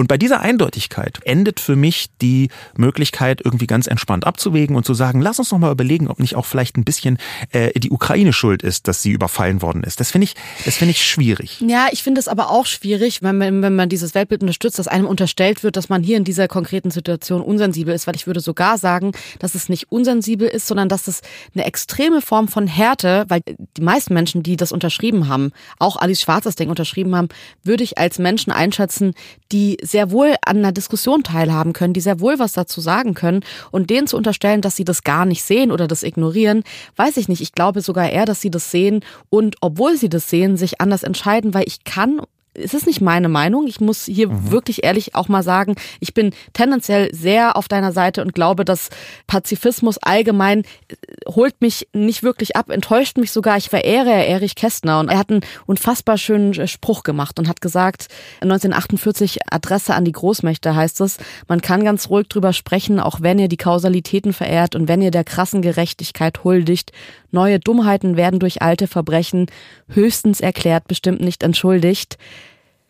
[0.00, 4.94] Und bei dieser Eindeutigkeit endet für mich die Möglichkeit, irgendwie ganz entspannt abzuwägen und zu
[4.94, 7.18] sagen, lass uns noch mal überlegen, ob nicht auch vielleicht ein bisschen
[7.50, 10.00] äh, die Ukraine schuld ist, dass sie überfallen worden ist.
[10.00, 11.60] Das finde ich, das finde ich schwierig.
[11.60, 14.88] Ja, ich finde es aber auch schwierig, wenn man, wenn man dieses Weltbild unterstützt, dass
[14.88, 18.40] einem unterstellt wird, dass man hier in dieser konkreten Situation unsensibel ist, weil ich würde
[18.40, 21.20] sogar sagen, dass es nicht unsensibel ist, sondern dass es
[21.54, 23.42] eine extreme Form von Härte, weil
[23.76, 27.28] die meisten Menschen, die das unterschrieben haben, auch Alice Schwarz das Ding unterschrieben haben,
[27.64, 29.12] würde ich als Menschen einschätzen,
[29.52, 33.44] die sehr wohl an einer Diskussion teilhaben können, die sehr wohl was dazu sagen können
[33.70, 36.62] und denen zu unterstellen, dass sie das gar nicht sehen oder das ignorieren,
[36.96, 37.40] weiß ich nicht.
[37.40, 41.02] Ich glaube sogar eher, dass sie das sehen und obwohl sie das sehen, sich anders
[41.02, 42.20] entscheiden, weil ich kann
[42.62, 43.66] es ist nicht meine Meinung.
[43.66, 44.50] Ich muss hier mhm.
[44.50, 48.90] wirklich ehrlich auch mal sagen, ich bin tendenziell sehr auf deiner Seite und glaube, dass
[49.26, 50.94] Pazifismus allgemein äh,
[51.28, 53.56] holt mich nicht wirklich ab, enttäuscht mich sogar.
[53.56, 57.60] Ich verehre Erich Kästner und er hat einen unfassbar schönen äh, Spruch gemacht und hat
[57.60, 58.08] gesagt,
[58.40, 61.18] 1948 Adresse an die Großmächte heißt es,
[61.48, 65.10] man kann ganz ruhig drüber sprechen, auch wenn ihr die Kausalitäten verehrt und wenn ihr
[65.10, 66.92] der krassen Gerechtigkeit huldigt.
[67.30, 69.46] Neue Dummheiten werden durch alte Verbrechen
[69.88, 72.18] höchstens erklärt, bestimmt nicht entschuldigt.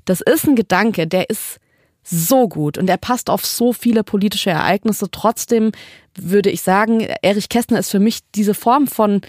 [0.04, 1.60] Das ist ein Gedanke, der ist
[2.02, 5.10] so gut und er passt auf so viele politische Ereignisse.
[5.10, 5.72] Trotzdem
[6.14, 9.20] würde ich sagen, Erich Kästner ist für mich diese Form von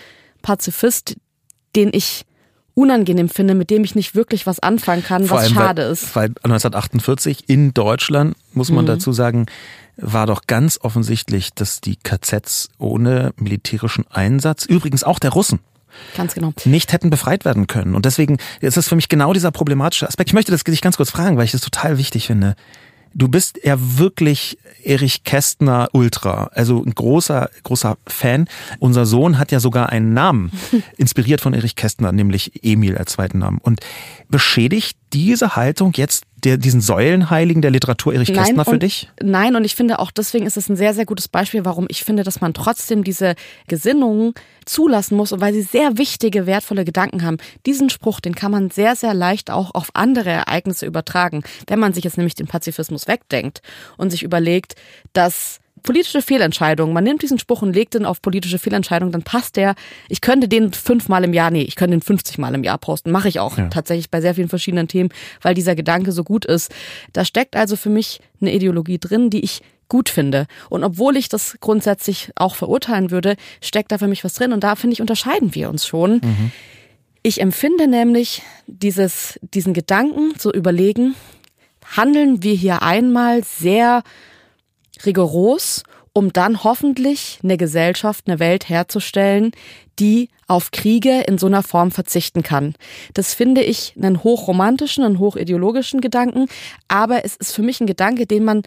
[0.41, 1.17] Pazifist,
[1.75, 2.25] den ich
[2.73, 5.91] unangenehm finde, mit dem ich nicht wirklich was anfangen kann, Vor was allem, schade weil,
[5.91, 6.15] ist.
[6.15, 8.89] Weil 1948 in Deutschland, muss man Mhm.
[8.89, 9.45] dazu sagen,
[9.97, 15.59] war doch ganz offensichtlich, dass die KZs ohne militärischen Einsatz, übrigens auch der Russen,
[16.15, 16.53] Ganz genau.
[16.65, 17.93] nicht hätten befreit werden können.
[17.95, 20.29] Und deswegen ist es für mich genau dieser problematische Aspekt.
[20.29, 22.55] Ich möchte das dich ganz kurz fragen, weil ich das total wichtig finde.
[23.13, 28.47] Du bist ja wirklich Erich Kästner Ultra, also ein großer, großer Fan.
[28.79, 30.51] Unser Sohn hat ja sogar einen Namen,
[30.97, 33.59] inspiriert von Erich Kästner, nämlich Emil als zweiten Namen.
[33.61, 33.81] Und
[34.29, 39.09] beschädigt diese Haltung jetzt der, diesen Säulenheiligen der Literatur Erich Kästner für und, dich?
[39.21, 42.03] Nein, und ich finde auch deswegen ist es ein sehr, sehr gutes Beispiel, warum ich
[42.03, 43.35] finde, dass man trotzdem diese
[43.67, 44.33] Gesinnungen
[44.65, 47.37] zulassen muss und weil sie sehr wichtige, wertvolle Gedanken haben.
[47.65, 51.43] Diesen Spruch, den kann man sehr, sehr leicht auch auf andere Ereignisse übertragen.
[51.67, 53.61] Wenn man sich jetzt nämlich den Pazifismus wegdenkt
[53.97, 54.75] und sich überlegt,
[55.13, 56.93] dass politische Fehlentscheidungen.
[56.93, 59.75] Man nimmt diesen Spruch und legt ihn auf politische Fehlentscheidungen, dann passt der.
[60.09, 63.11] Ich könnte den fünfmal im Jahr, nee, ich könnte den 50 Mal im Jahr posten.
[63.11, 63.67] Mache ich auch ja.
[63.67, 65.09] tatsächlich bei sehr vielen verschiedenen Themen,
[65.41, 66.71] weil dieser Gedanke so gut ist.
[67.13, 70.47] Da steckt also für mich eine Ideologie drin, die ich gut finde.
[70.69, 74.53] Und obwohl ich das grundsätzlich auch verurteilen würde, steckt da für mich was drin.
[74.53, 76.21] Und da finde ich, unterscheiden wir uns schon.
[76.23, 76.51] Mhm.
[77.23, 81.13] Ich empfinde nämlich dieses, diesen Gedanken zu überlegen,
[81.97, 84.03] handeln wir hier einmal sehr
[85.05, 85.83] rigoros,
[86.13, 89.51] um dann hoffentlich eine Gesellschaft, eine Welt herzustellen,
[89.99, 92.75] die auf Kriege in so einer Form verzichten kann.
[93.13, 96.47] Das finde ich einen hochromantischen, einen hochideologischen Gedanken,
[96.87, 98.63] aber es ist für mich ein Gedanke, den man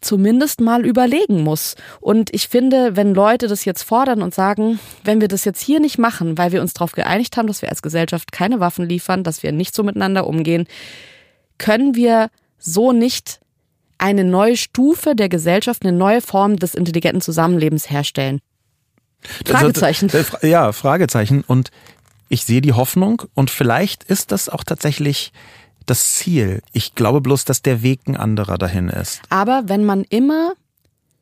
[0.00, 1.74] zumindest mal überlegen muss.
[2.00, 5.80] Und ich finde, wenn Leute das jetzt fordern und sagen, wenn wir das jetzt hier
[5.80, 9.24] nicht machen, weil wir uns darauf geeinigt haben, dass wir als Gesellschaft keine Waffen liefern,
[9.24, 10.66] dass wir nicht so miteinander umgehen,
[11.58, 13.40] können wir so nicht
[14.00, 18.40] eine neue Stufe der Gesellschaft, eine neue Form des intelligenten Zusammenlebens herstellen.
[19.44, 20.10] Fragezeichen.
[20.42, 21.44] Ja, Fragezeichen.
[21.46, 21.70] Und
[22.28, 25.32] ich sehe die Hoffnung und vielleicht ist das auch tatsächlich
[25.86, 26.62] das Ziel.
[26.72, 29.20] Ich glaube bloß, dass der Weg ein anderer dahin ist.
[29.28, 30.52] Aber wenn man immer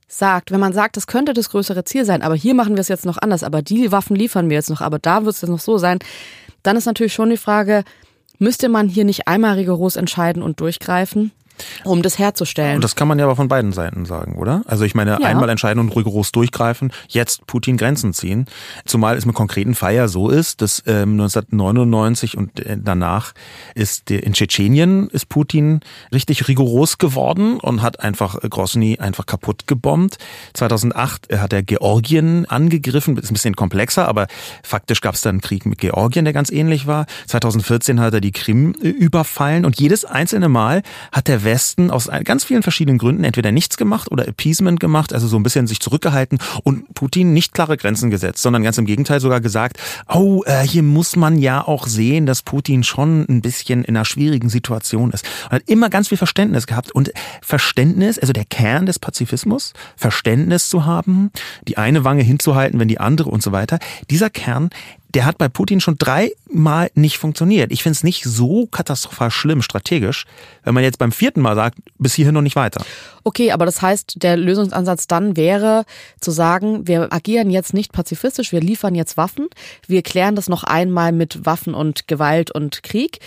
[0.06, 2.88] sagt, wenn man sagt, das könnte das größere Ziel sein, aber hier machen wir es
[2.88, 5.50] jetzt noch anders, aber die Waffen liefern wir jetzt noch, aber da wird es jetzt
[5.50, 5.98] noch so sein,
[6.62, 7.84] dann ist natürlich schon die Frage,
[8.38, 11.32] müsste man hier nicht einmal rigoros entscheiden und durchgreifen?
[11.84, 12.76] Um das herzustellen.
[12.76, 14.62] Und das kann man ja aber von beiden Seiten sagen, oder?
[14.66, 15.18] Also ich meine, ja.
[15.18, 18.46] einmal entscheiden und rigoros durchgreifen, jetzt Putin Grenzen ziehen.
[18.84, 23.32] Zumal es mit konkreten Fall ja so ist, dass ähm, 1999 und äh, danach
[23.74, 25.80] ist in Tschetschenien ist Putin
[26.12, 30.18] richtig rigoros geworden und hat einfach Grosny einfach kaputt gebombt.
[30.54, 34.26] 2008 hat er Georgien angegriffen, ist ein bisschen komplexer, aber
[34.62, 37.06] faktisch gab es dann einen Krieg mit Georgien, der ganz ähnlich war.
[37.26, 42.10] 2014 hat er die Krim äh, überfallen und jedes einzelne Mal hat der Westen aus
[42.24, 45.80] ganz vielen verschiedenen Gründen entweder nichts gemacht oder Appeasement gemacht, also so ein bisschen sich
[45.80, 49.78] zurückgehalten und Putin nicht klare Grenzen gesetzt, sondern ganz im Gegenteil sogar gesagt,
[50.12, 54.04] oh, äh, hier muss man ja auch sehen, dass Putin schon ein bisschen in einer
[54.04, 55.24] schwierigen Situation ist.
[55.46, 60.68] Und hat immer ganz viel Verständnis gehabt und Verständnis, also der Kern des Pazifismus, Verständnis
[60.68, 61.30] zu haben,
[61.66, 63.78] die eine Wange hinzuhalten, wenn die andere und so weiter.
[64.10, 64.68] Dieser Kern,
[65.14, 67.72] der hat bei Putin schon dreimal nicht funktioniert.
[67.72, 70.26] Ich finde es nicht so katastrophal schlimm strategisch,
[70.64, 72.84] wenn man jetzt beim vierten Mal sagt, bis hierhin noch nicht weiter.
[73.24, 75.84] Okay, aber das heißt, der Lösungsansatz dann wäre
[76.20, 79.48] zu sagen, wir agieren jetzt nicht pazifistisch, wir liefern jetzt Waffen,
[79.86, 83.18] wir klären das noch einmal mit Waffen und Gewalt und Krieg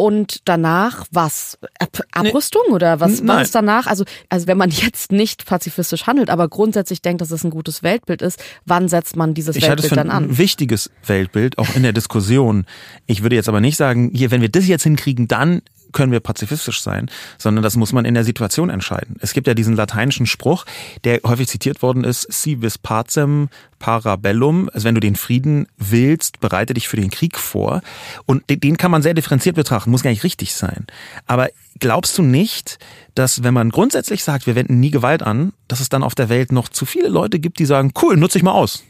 [0.00, 1.58] und danach was?
[1.78, 2.74] Ab Abrüstung nee.
[2.74, 3.86] oder was, was ist danach?
[3.86, 7.82] Also, also wenn man jetzt nicht pazifistisch handelt, aber grundsätzlich denkt, dass es ein gutes
[7.82, 10.24] Weltbild ist, wann setzt man dieses ich Weltbild dann an?
[10.24, 12.64] Ein wichtiges Weltbild, auch in der Diskussion.
[13.04, 15.60] Ich würde jetzt aber nicht sagen, hier, wenn wir das jetzt hinkriegen, dann
[15.92, 19.16] können wir pazifistisch sein, sondern das muss man in der Situation entscheiden.
[19.20, 20.64] Es gibt ja diesen lateinischen Spruch,
[21.04, 23.48] der häufig zitiert worden ist, si vis pacem
[23.78, 27.80] parabellum, also wenn du den Frieden willst, bereite dich für den Krieg vor.
[28.26, 30.86] Und den kann man sehr differenziert betrachten, muss gar nicht richtig sein.
[31.26, 31.48] Aber
[31.78, 32.78] glaubst du nicht,
[33.14, 36.28] dass wenn man grundsätzlich sagt, wir wenden nie Gewalt an, dass es dann auf der
[36.28, 38.84] Welt noch zu viele Leute gibt, die sagen, cool, nutze ich mal aus?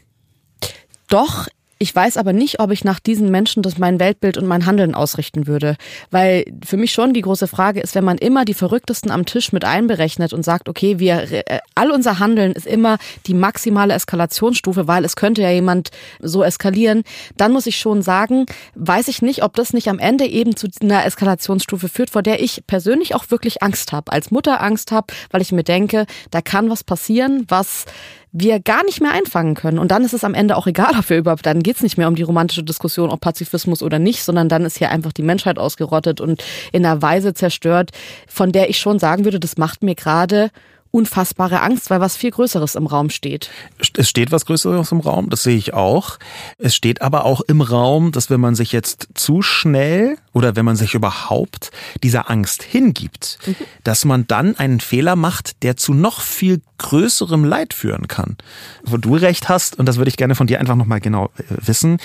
[1.07, 1.47] Doch,
[1.81, 4.93] ich weiß aber nicht, ob ich nach diesen Menschen das mein Weltbild und mein Handeln
[4.93, 5.77] ausrichten würde.
[6.11, 9.51] Weil für mich schon die große Frage ist, wenn man immer die Verrücktesten am Tisch
[9.51, 14.87] mit einberechnet und sagt, okay, wir, äh, all unser Handeln ist immer die maximale Eskalationsstufe,
[14.87, 15.89] weil es könnte ja jemand
[16.19, 17.01] so eskalieren,
[17.35, 20.67] dann muss ich schon sagen, weiß ich nicht, ob das nicht am Ende eben zu
[20.83, 25.07] einer Eskalationsstufe führt, vor der ich persönlich auch wirklich Angst habe, als Mutter Angst habe,
[25.31, 27.85] weil ich mir denke, da kann was passieren, was
[28.31, 29.79] wir gar nicht mehr einfangen können.
[29.79, 31.97] Und dann ist es am Ende auch egal, ob wir überhaupt, dann geht es nicht
[31.97, 35.23] mehr um die romantische Diskussion, ob Pazifismus oder nicht, sondern dann ist hier einfach die
[35.23, 37.91] Menschheit ausgerottet und in einer Weise zerstört,
[38.27, 40.51] von der ich schon sagen würde, das macht mir gerade
[40.91, 43.49] unfassbare Angst, weil was viel Größeres im Raum steht.
[43.97, 46.19] Es steht was Größeres im Raum, das sehe ich auch.
[46.57, 50.65] Es steht aber auch im Raum, dass wenn man sich jetzt zu schnell oder wenn
[50.65, 51.71] man sich überhaupt
[52.03, 53.55] dieser Angst hingibt, mhm.
[53.83, 58.37] dass man dann einen Fehler macht, der zu noch viel größerem Leid führen kann.
[58.83, 61.43] Wo du recht hast, und das würde ich gerne von dir einfach nochmal genau äh,
[61.49, 61.97] wissen,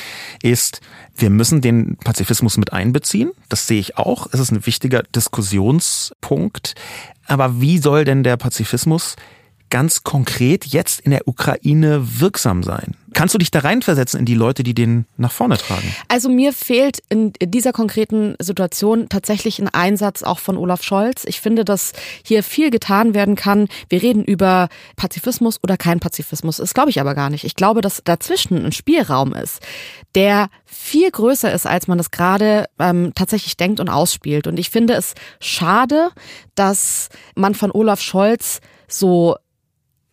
[0.42, 0.80] ist,
[1.16, 3.30] wir müssen den Pazifismus mit einbeziehen.
[3.48, 4.28] Das sehe ich auch.
[4.32, 6.74] Es ist ein wichtiger Diskussionspunkt.
[7.26, 9.16] Aber wie soll denn der Pazifismus
[9.70, 12.94] ganz konkret jetzt in der Ukraine wirksam sein?
[13.16, 15.90] Kannst du dich da reinversetzen in die Leute, die den nach vorne tragen?
[16.08, 21.24] Also mir fehlt in dieser konkreten Situation tatsächlich ein Einsatz auch von Olaf Scholz.
[21.24, 23.68] Ich finde, dass hier viel getan werden kann.
[23.88, 26.58] Wir reden über Pazifismus oder kein Pazifismus.
[26.58, 27.44] Das glaube ich aber gar nicht.
[27.44, 29.60] Ich glaube, dass dazwischen ein Spielraum ist,
[30.14, 34.46] der viel größer ist, als man es gerade ähm, tatsächlich denkt und ausspielt.
[34.46, 36.10] Und ich finde es schade,
[36.54, 39.36] dass man von Olaf Scholz so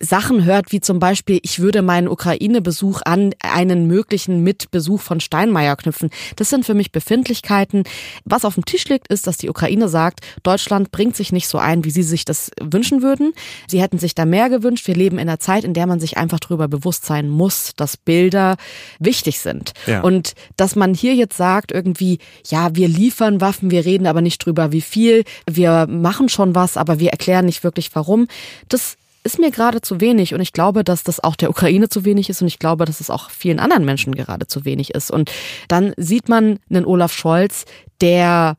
[0.04, 5.76] Sachen hört, wie zum Beispiel, ich würde meinen Ukraine-Besuch an einen möglichen Mitbesuch von Steinmeier
[5.76, 6.10] knüpfen.
[6.36, 7.84] Das sind für mich Befindlichkeiten.
[8.24, 11.58] Was auf dem Tisch liegt, ist, dass die Ukraine sagt, Deutschland bringt sich nicht so
[11.58, 13.32] ein, wie sie sich das wünschen würden.
[13.66, 14.86] Sie hätten sich da mehr gewünscht.
[14.86, 17.96] Wir leben in einer Zeit, in der man sich einfach darüber bewusst sein muss, dass
[17.96, 18.56] Bilder
[18.98, 19.72] wichtig sind.
[19.86, 20.02] Ja.
[20.02, 24.44] Und dass man hier jetzt sagt, irgendwie, ja, wir liefern Waffen, wir reden aber nicht
[24.44, 28.28] drüber, wie viel, wir machen schon was, aber wir erklären nicht wirklich warum.
[28.68, 32.04] Das ist mir gerade zu wenig und ich glaube, dass das auch der Ukraine zu
[32.04, 35.10] wenig ist und ich glaube, dass es auch vielen anderen Menschen gerade zu wenig ist.
[35.10, 35.32] Und
[35.66, 37.64] dann sieht man einen Olaf Scholz,
[38.02, 38.56] der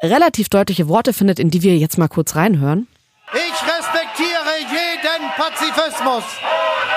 [0.00, 2.86] relativ deutliche Worte findet, in die wir jetzt mal kurz reinhören.
[3.34, 6.24] Ich respektiere jeden Pazifismus.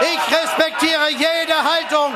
[0.02, 2.14] Ich respektiere jede Haltung.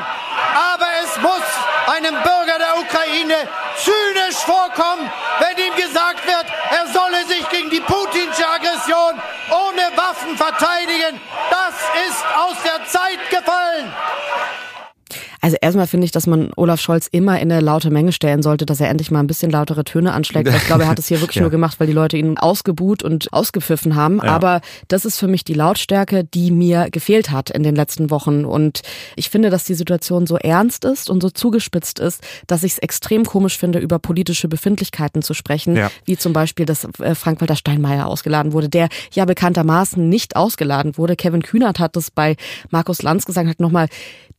[0.74, 1.46] Aber es muss
[1.86, 5.10] einem Bürger der Ukraine zynisch vorkommen,
[5.40, 7.78] wenn ihm gesagt wird, er solle sich gegen die
[8.18, 8.27] Aggression
[10.28, 11.20] Waffen verteidigen.
[11.50, 11.74] Das
[12.08, 13.57] ist aus der Zeit gefallen.
[15.40, 18.66] Also erstmal finde ich, dass man Olaf Scholz immer in eine laute Menge stellen sollte,
[18.66, 20.48] dass er endlich mal ein bisschen lautere Töne anschlägt.
[20.48, 21.42] Ich glaube, er hat es hier wirklich ja.
[21.42, 24.20] nur gemacht, weil die Leute ihn ausgebuht und ausgepfiffen haben.
[24.22, 24.30] Ja.
[24.30, 28.44] Aber das ist für mich die Lautstärke, die mir gefehlt hat in den letzten Wochen.
[28.44, 28.82] Und
[29.16, 32.78] ich finde, dass die Situation so ernst ist und so zugespitzt ist, dass ich es
[32.78, 35.90] extrem komisch finde, über politische Befindlichkeiten zu sprechen, ja.
[36.04, 41.16] wie zum Beispiel, dass äh, Frank-Walter Steinmeier ausgeladen wurde, der ja bekanntermaßen nicht ausgeladen wurde.
[41.16, 42.36] Kevin Kühnert hat das bei
[42.70, 43.88] Markus Lanz gesagt, hat nochmal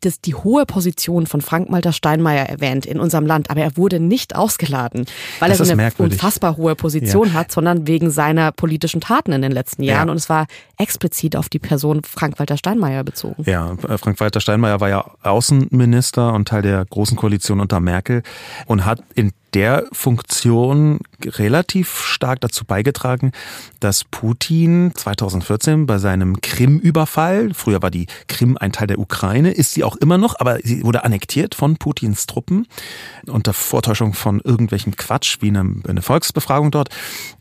[0.01, 4.35] das die hohe Position von Frank-Walter Steinmeier erwähnt in unserem Land, aber er wurde nicht
[4.35, 5.05] ausgeladen,
[5.39, 7.33] weil das er so eine unfassbar hohe Position ja.
[7.33, 10.07] hat, sondern wegen seiner politischen Taten in den letzten Jahren.
[10.07, 10.11] Ja.
[10.11, 10.47] Und es war
[10.77, 13.43] explizit auf die Person Frank-Walter Steinmeier bezogen.
[13.45, 18.23] Ja, Frank-Walter Steinmeier war ja Außenminister und Teil der Großen Koalition unter Merkel
[18.65, 23.31] und hat in der Funktion relativ stark dazu beigetragen,
[23.79, 29.73] dass Putin 2014 bei seinem Krim-Überfall, früher war die Krim ein Teil der Ukraine, ist
[29.73, 32.67] sie auch immer noch, aber sie wurde annektiert von Putins Truppen
[33.27, 36.89] unter Vortäuschung von irgendwelchen Quatsch wie eine, eine Volksbefragung dort.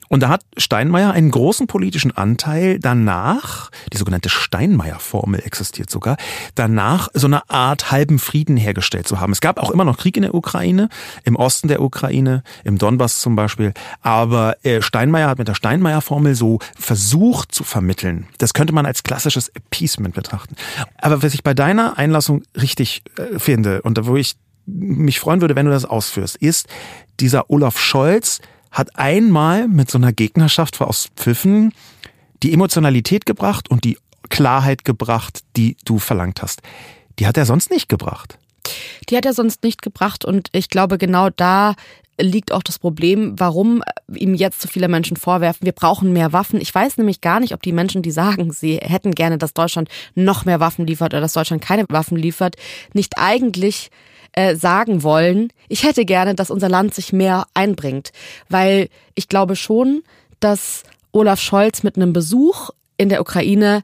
[0.09, 6.17] Und da hat Steinmeier einen großen politischen Anteil danach, die sogenannte Steinmeier-Formel existiert sogar,
[6.55, 9.33] danach so eine Art halben Frieden hergestellt zu haben.
[9.33, 10.89] Es gab auch immer noch Krieg in der Ukraine,
[11.25, 13.73] im Osten der Ukraine, im Donbass zum Beispiel.
[14.01, 18.27] Aber äh, Steinmeier hat mit der Steinmeier-Formel so versucht zu vermitteln.
[18.39, 20.57] Das könnte man als klassisches Appeasement betrachten.
[20.99, 24.37] Aber was ich bei deiner Einlassung richtig äh, finde und wo ich
[24.67, 26.69] mich freuen würde, wenn du das ausführst, ist
[27.21, 28.41] dieser Olaf Scholz,
[28.71, 31.73] hat einmal mit so einer Gegnerschaft aus Pfiffen
[32.43, 33.99] die Emotionalität gebracht und die
[34.29, 36.63] Klarheit gebracht, die du verlangt hast.
[37.19, 38.39] Die hat er sonst nicht gebracht.
[39.09, 41.75] Die hat er sonst nicht gebracht und ich glaube genau da
[42.21, 46.61] liegt auch das Problem, warum ihm jetzt so viele Menschen vorwerfen, wir brauchen mehr Waffen.
[46.61, 49.89] Ich weiß nämlich gar nicht, ob die Menschen, die sagen, sie hätten gerne, dass Deutschland
[50.15, 52.57] noch mehr Waffen liefert oder dass Deutschland keine Waffen liefert,
[52.93, 53.91] nicht eigentlich
[54.33, 58.13] äh, sagen wollen, ich hätte gerne, dass unser Land sich mehr einbringt.
[58.49, 60.03] Weil ich glaube schon,
[60.41, 63.83] dass Olaf Scholz mit einem Besuch in der Ukraine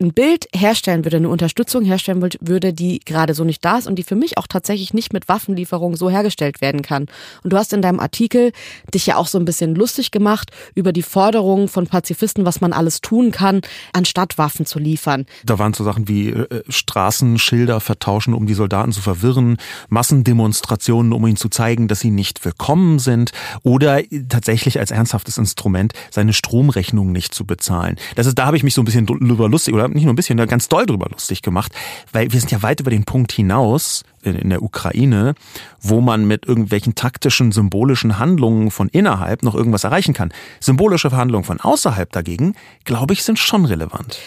[0.00, 3.96] ein Bild herstellen würde, eine Unterstützung herstellen würde, die gerade so nicht da ist und
[3.96, 7.06] die für mich auch tatsächlich nicht mit Waffenlieferungen so hergestellt werden kann.
[7.44, 8.52] Und du hast in deinem Artikel
[8.94, 12.72] dich ja auch so ein bisschen lustig gemacht über die Forderungen von Pazifisten, was man
[12.72, 13.60] alles tun kann,
[13.92, 15.26] anstatt Waffen zu liefern.
[15.44, 19.58] Da waren so Sachen wie äh, Straßenschilder vertauschen, um die Soldaten zu verwirren,
[19.90, 23.32] Massendemonstrationen, um ihnen zu zeigen, dass sie nicht willkommen sind
[23.62, 27.96] oder tatsächlich als ernsthaftes Instrument seine Stromrechnung nicht zu bezahlen.
[28.16, 30.16] Das ist, da habe ich mich so ein bisschen drüber lustig oder nicht nur ein
[30.16, 31.72] bisschen, ganz doll drüber lustig gemacht,
[32.12, 35.34] weil wir sind ja weit über den Punkt hinaus in, der Ukraine,
[35.80, 40.32] wo man mit irgendwelchen taktischen, symbolischen Handlungen von innerhalb noch irgendwas erreichen kann.
[40.60, 44.18] Symbolische Verhandlungen von außerhalb dagegen, glaube ich, sind schon relevant.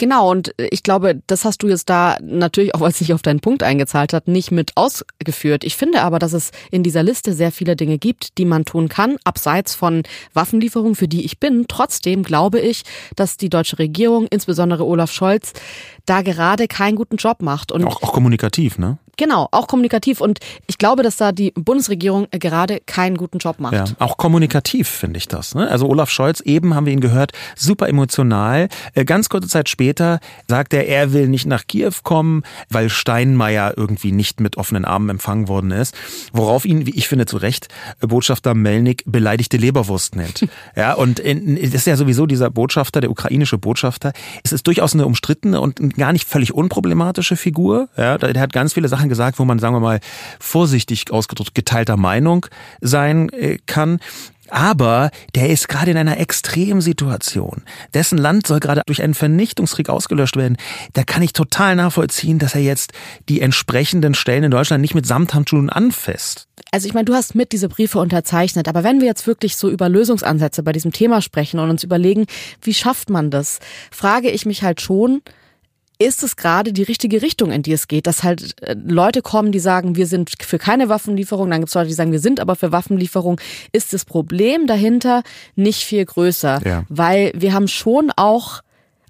[0.00, 3.20] Genau, und ich glaube, das hast du jetzt da natürlich, auch weil es nicht auf
[3.20, 5.62] deinen Punkt eingezahlt hat, nicht mit ausgeführt.
[5.62, 8.88] Ich finde aber, dass es in dieser Liste sehr viele Dinge gibt, die man tun
[8.88, 11.66] kann, abseits von Waffenlieferungen, für die ich bin.
[11.68, 12.84] Trotzdem glaube ich,
[13.14, 15.52] dass die deutsche Regierung, insbesondere Olaf Scholz,
[16.06, 17.70] da gerade keinen guten Job macht.
[17.70, 18.96] Und auch, auch kommunikativ, ne?
[19.20, 20.22] Genau, auch kommunikativ.
[20.22, 23.74] Und ich glaube, dass da die Bundesregierung gerade keinen guten Job macht.
[23.74, 25.54] Ja, auch kommunikativ finde ich das.
[25.54, 25.68] Ne?
[25.68, 28.70] Also Olaf Scholz, eben haben wir ihn gehört, super emotional.
[28.94, 33.74] Äh, ganz kurze Zeit später sagt er, er will nicht nach Kiew kommen, weil Steinmeier
[33.76, 35.94] irgendwie nicht mit offenen Armen empfangen worden ist.
[36.32, 37.68] Worauf ihn, wie ich finde, zu Recht
[38.00, 40.48] Botschafter Melnik beleidigte Leberwurst nennt.
[40.76, 44.14] ja, und das ist ja sowieso dieser Botschafter, der ukrainische Botschafter.
[44.44, 47.90] Es ist durchaus eine umstrittene und gar nicht völlig unproblematische Figur.
[47.98, 50.00] Ja, der hat ganz viele Sachen gesagt, wo man, sagen wir mal,
[50.38, 52.46] vorsichtig ausgedrückt geteilter Meinung
[52.80, 54.00] sein äh, kann.
[54.50, 57.62] Aber der ist gerade in einer Extremsituation.
[57.94, 60.56] Dessen Land soll gerade durch einen Vernichtungskrieg ausgelöscht werden.
[60.92, 62.92] Da kann ich total nachvollziehen, dass er jetzt
[63.28, 66.48] die entsprechenden Stellen in Deutschland nicht mit Samthandschuhen anfasst.
[66.72, 69.70] Also ich meine, du hast mit diese Briefe unterzeichnet, aber wenn wir jetzt wirklich so
[69.70, 72.26] über Lösungsansätze bei diesem Thema sprechen und uns überlegen,
[72.60, 75.22] wie schafft man das, frage ich mich halt schon,
[76.00, 79.52] ist es gerade die richtige Richtung, in die es geht, dass halt äh, Leute kommen,
[79.52, 82.40] die sagen, wir sind für keine Waffenlieferung, dann gibt es Leute, die sagen, wir sind
[82.40, 83.38] aber für Waffenlieferung,
[83.72, 85.22] ist das Problem dahinter
[85.56, 86.84] nicht viel größer, ja.
[86.88, 88.62] weil wir haben schon auch,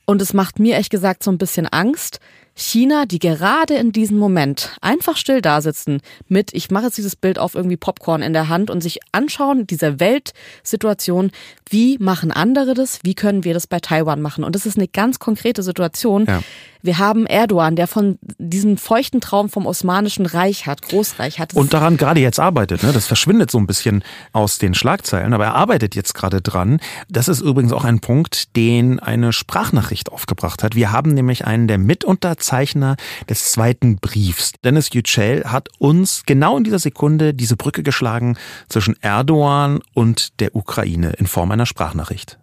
[0.05, 2.19] und es macht mir echt gesagt so ein bisschen Angst,
[2.57, 7.17] China, die gerade in diesem Moment einfach still da sitzen mit, ich mache jetzt dieses
[7.17, 11.31] Bild auf irgendwie Popcorn in der Hand und sich anschauen, diese Weltsituation,
[11.69, 14.45] wie machen andere das, wie können wir das bei Taiwan machen?
[14.45, 16.27] Und das ist eine ganz konkrete Situation.
[16.27, 16.43] Ja.
[16.83, 21.55] Wir haben Erdogan, der von diesem feuchten Traum vom Osmanischen Reich hat, Großreich hat.
[21.55, 22.83] Und daran gerade jetzt arbeitet.
[22.83, 22.93] Ne?
[22.93, 24.03] Das verschwindet so ein bisschen
[24.33, 26.81] aus den Schlagzeilen, aber er arbeitet jetzt gerade dran.
[27.09, 30.75] Das ist übrigens auch ein Punkt, den eine Sprachnachricht aufgebracht hat.
[30.75, 32.97] Wir haben nämlich einen der Mitunterzeichner
[33.29, 34.53] des zweiten Briefs.
[34.65, 38.37] Dennis Yücel hat uns genau in dieser Sekunde diese Brücke geschlagen
[38.69, 42.40] zwischen Erdogan und der Ukraine in Form einer Sprachnachricht.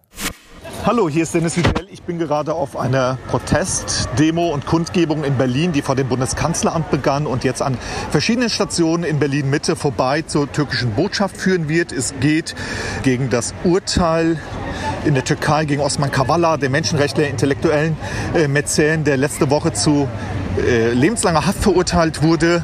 [0.88, 1.86] Hallo, hier ist Dennis Hütel.
[1.92, 7.28] Ich bin gerade auf einer Protestdemo und Kundgebung in Berlin, die vor dem Bundeskanzleramt begann
[7.28, 7.78] und jetzt an
[8.10, 11.92] verschiedenen Stationen in Berlin Mitte vorbei zur türkischen Botschaft führen wird.
[11.92, 12.56] Es geht
[13.04, 14.40] gegen das Urteil
[15.04, 17.98] in der Türkei gegen Osman Kavala, dem Menschenrechtler, intellektuellen
[18.34, 20.08] äh, Mäzen, der letzte Woche zu
[20.58, 22.64] äh, lebenslanger Haft verurteilt wurde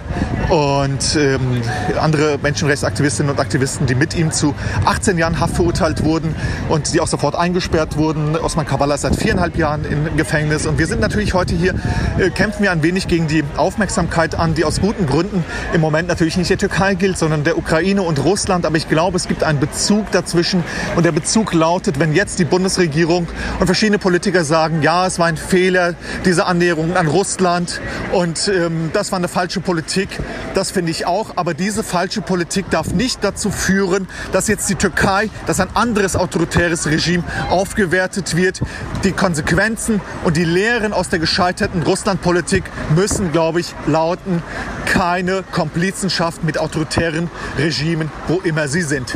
[0.50, 1.62] und ähm,
[2.00, 4.54] andere Menschenrechtsaktivistinnen und Aktivisten, die mit ihm zu
[4.86, 6.36] 18 Jahren Haft verurteilt wurden
[6.70, 8.36] und die auch sofort eingesperrt wurden.
[8.36, 11.74] Osman Kavala ist seit viereinhalb Jahren im Gefängnis und wir sind natürlich heute hier,
[12.18, 16.08] äh, kämpfen wir ein wenig gegen die Aufmerksamkeit an, die aus guten Gründen im Moment
[16.08, 18.66] natürlich nicht der Türkei gilt, sondern der Ukraine und Russland.
[18.66, 20.64] Aber ich glaube, es gibt einen Bezug dazwischen
[20.96, 23.28] und der Bezug lautet, wenn jetzt die Bundesregierung
[23.60, 27.82] und verschiedene Politiker sagen, ja, es war ein Fehler, diese Annäherung an Russland,
[28.12, 30.10] und ähm, das war eine falsche Politik.
[30.54, 31.38] Das finde ich auch.
[31.38, 36.16] Aber diese falsche Politik darf nicht dazu führen, dass jetzt die Türkei, dass ein anderes
[36.16, 38.62] autoritäres Regime aufgewertet wird.
[39.04, 42.64] Die Konsequenzen und die Lehren aus der gescheiterten Russlandpolitik
[42.96, 44.44] müssen, glaube ich, lauten,
[44.86, 49.14] keine Komplizenschaft mit autoritären Regimen, wo immer sie sind.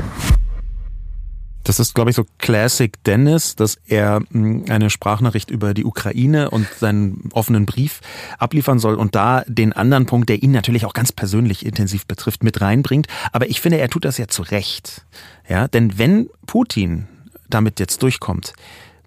[1.67, 6.49] Das ist, glaube ich, so Classic Dennis, dass er hm, eine Sprachnachricht über die Ukraine
[6.49, 7.99] und seinen offenen Brief
[8.37, 12.41] abliefern soll und da den anderen Punkt, der ihn natürlich auch ganz persönlich intensiv betrifft,
[12.41, 13.07] mit reinbringt.
[13.33, 15.05] Aber ich finde, er tut das ja zu Recht.
[15.49, 17.09] Ja, denn wenn Putin
[17.49, 18.53] damit jetzt durchkommt,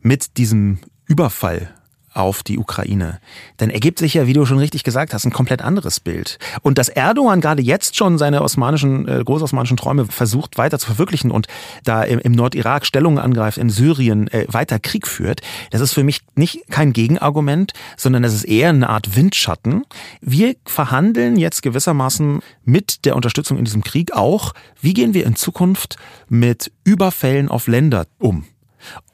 [0.03, 1.75] mit diesem Überfall
[2.13, 3.21] auf die Ukraine,
[3.57, 6.39] dann ergibt sich ja, wie du schon richtig gesagt hast, ein komplett anderes Bild.
[6.63, 11.31] Und dass Erdogan gerade jetzt schon seine osmanischen, äh, großosmanischen Träume versucht weiter zu verwirklichen
[11.31, 11.47] und
[11.85, 15.41] da im, im Nordirak Stellungen angreift, in Syrien äh, weiter Krieg führt,
[15.71, 19.85] das ist für mich nicht kein Gegenargument, sondern das ist eher eine Art Windschatten.
[20.21, 25.37] Wir verhandeln jetzt gewissermaßen mit der Unterstützung in diesem Krieg auch, wie gehen wir in
[25.37, 25.97] Zukunft
[26.29, 28.45] mit Überfällen auf Länder um.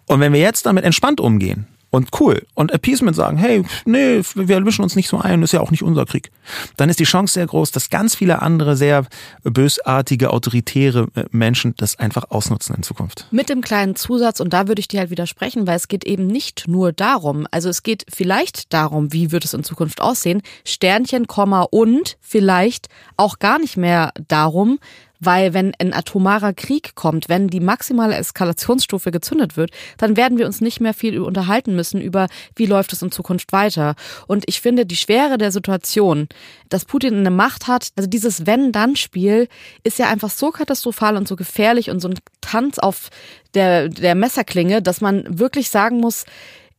[0.07, 4.61] Und wenn wir jetzt damit entspannt umgehen, und cool und Appeasement sagen, hey, nee, wir
[4.61, 6.31] mischen uns nicht so ein, ist ja auch nicht unser Krieg.
[6.77, 9.07] Dann ist die Chance sehr groß, dass ganz viele andere sehr
[9.45, 13.27] bösartige, autoritäre äh, Menschen das einfach ausnutzen in Zukunft.
[13.31, 16.27] Mit dem kleinen Zusatz, und da würde ich dir halt widersprechen, weil es geht eben
[16.27, 21.27] nicht nur darum, also es geht vielleicht darum, wie wird es in Zukunft aussehen, Sternchen,
[21.27, 24.79] Komma und vielleicht auch gar nicht mehr darum,
[25.21, 30.47] weil wenn ein atomarer Krieg kommt, wenn die maximale Eskalationsstufe gezündet wird, dann werden wir
[30.47, 33.95] uns nicht mehr viel unterhalten müssen über, wie läuft es in Zukunft weiter.
[34.27, 36.29] Und ich finde, die Schwere der Situation,
[36.69, 39.49] dass Putin eine Macht hat, also dieses Wenn-Dann-Spiel
[39.83, 43.11] ist ja einfach so katastrophal und so gefährlich und so ein Tanz auf
[43.55, 46.25] der, der Messerklinge, dass man wirklich sagen muss,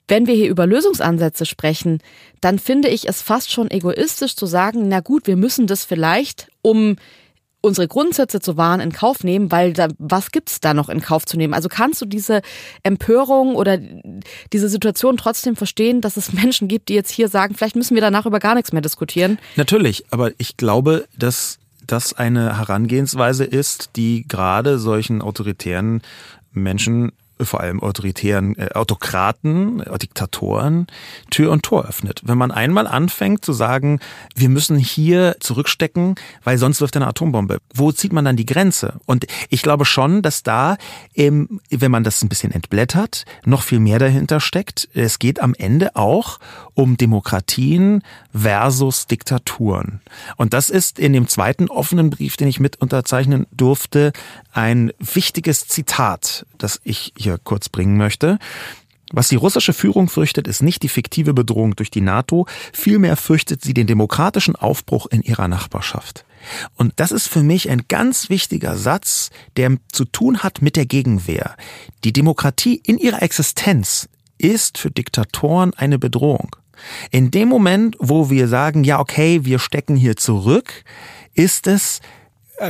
[0.08, 2.00] wenn wir hier über Lösungsansätze sprechen,
[2.40, 6.50] dann finde ich es fast schon egoistisch zu sagen, na gut, wir müssen das vielleicht,
[6.62, 6.96] um
[7.62, 11.26] unsere Grundsätze zu wahren, in Kauf nehmen, weil da, was gibt's da noch in Kauf
[11.26, 11.54] zu nehmen?
[11.54, 12.42] Also kannst du diese
[12.84, 13.78] Empörung oder
[14.54, 18.02] diese Situation trotzdem verstehen, dass es Menschen gibt, die jetzt hier sagen, vielleicht müssen wir
[18.02, 19.40] danach über gar nichts mehr diskutieren?
[19.56, 26.02] Natürlich, aber ich glaube, dass das eine Herangehensweise ist, die gerade solchen autoritären
[26.52, 30.88] Menschen vor allem autoritären äh, Autokraten, äh, Diktatoren
[31.30, 32.22] Tür und Tor öffnet.
[32.24, 34.00] Wenn man einmal anfängt zu sagen,
[34.36, 37.60] wir müssen hier zurückstecken, weil sonst wirft eine Atombombe.
[37.74, 39.00] Wo zieht man dann die Grenze?
[39.06, 40.78] Und ich glaube schon, dass da,
[41.16, 44.90] ähm, wenn man das ein bisschen entblättert, noch viel mehr dahinter steckt.
[44.94, 46.40] Es geht am Ende auch
[46.74, 50.02] um Demokratien versus Diktaturen.
[50.36, 54.14] Und das ist in dem zweiten offenen Brief, den ich mit unterzeichnen durfte,
[54.54, 58.40] ein wichtiges Zitat, das ich kurz bringen möchte.
[59.12, 63.62] Was die russische Führung fürchtet, ist nicht die fiktive Bedrohung durch die NATO, vielmehr fürchtet
[63.62, 66.26] sie den demokratischen Aufbruch in ihrer Nachbarschaft.
[66.76, 70.86] Und das ist für mich ein ganz wichtiger Satz, der zu tun hat mit der
[70.86, 71.56] Gegenwehr.
[72.04, 76.56] Die Demokratie in ihrer Existenz ist für Diktatoren eine Bedrohung.
[77.10, 80.84] In dem Moment, wo wir sagen, ja, okay, wir stecken hier zurück,
[81.34, 82.02] ist es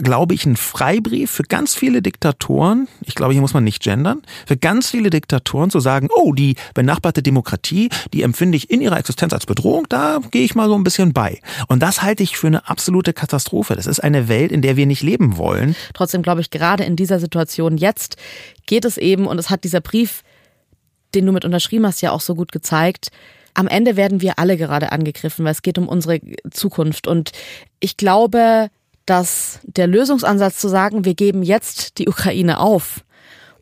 [0.02, 4.22] glaube ich, ein Freibrief für ganz viele Diktatoren, ich glaube, hier muss man nicht gendern,
[4.46, 8.98] für ganz viele Diktatoren zu sagen, oh, die benachbarte Demokratie, die empfinde ich in ihrer
[8.98, 11.40] Existenz als Bedrohung, da gehe ich mal so ein bisschen bei.
[11.68, 13.76] Und das halte ich für eine absolute Katastrophe.
[13.76, 15.76] Das ist eine Welt, in der wir nicht leben wollen.
[15.94, 18.18] Trotzdem glaube ich, gerade in dieser Situation jetzt
[18.66, 20.24] geht es eben, und es hat dieser Brief,
[21.16, 23.10] den du mit unterschrieben hast, ja auch so gut gezeigt,
[23.54, 26.20] am Ende werden wir alle gerade angegriffen, weil es geht um unsere
[26.52, 27.08] Zukunft.
[27.08, 27.32] Und
[27.80, 28.70] ich glaube,
[29.08, 33.04] dass der Lösungsansatz zu sagen, wir geben jetzt die Ukraine auf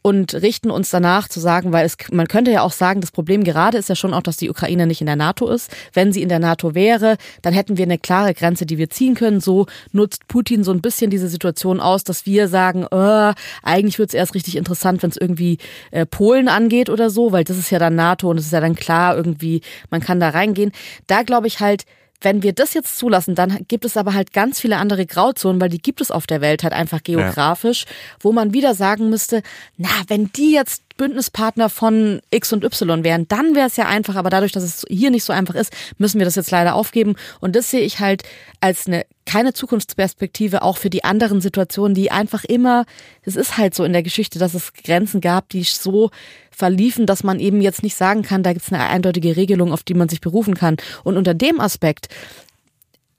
[0.05, 3.43] und richten uns danach zu sagen, weil es, man könnte ja auch sagen, das Problem
[3.43, 5.71] gerade ist ja schon auch, dass die Ukraine nicht in der NATO ist.
[5.93, 9.15] Wenn sie in der NATO wäre, dann hätten wir eine klare Grenze, die wir ziehen
[9.15, 9.39] können.
[9.39, 13.31] So nutzt Putin so ein bisschen diese Situation aus, dass wir sagen, oh,
[13.63, 15.57] eigentlich wird es erst richtig interessant, wenn es irgendwie
[15.89, 18.61] äh, Polen angeht oder so, weil das ist ja dann NATO und es ist ja
[18.61, 20.71] dann klar irgendwie, man kann da reingehen.
[21.07, 21.85] Da glaube ich halt,
[22.25, 25.69] wenn wir das jetzt zulassen, dann gibt es aber halt ganz viele andere Grauzonen, weil
[25.69, 27.91] die gibt es auf der Welt halt einfach geografisch, ja.
[28.19, 29.43] wo man wieder sagen müsste,
[29.77, 34.15] na, wenn die jetzt Bündnispartner von X und Y wären, dann wäre es ja einfach,
[34.15, 37.15] aber dadurch, dass es hier nicht so einfach ist, müssen wir das jetzt leider aufgeben.
[37.39, 38.23] Und das sehe ich halt
[38.61, 42.85] als eine keine Zukunftsperspektive auch für die anderen Situationen, die einfach immer,
[43.23, 46.11] es ist halt so in der Geschichte, dass es Grenzen gab, die so
[46.51, 49.83] verliefen, dass man eben jetzt nicht sagen kann, da gibt es eine eindeutige Regelung, auf
[49.83, 50.77] die man sich berufen kann.
[51.03, 52.07] Und unter dem Aspekt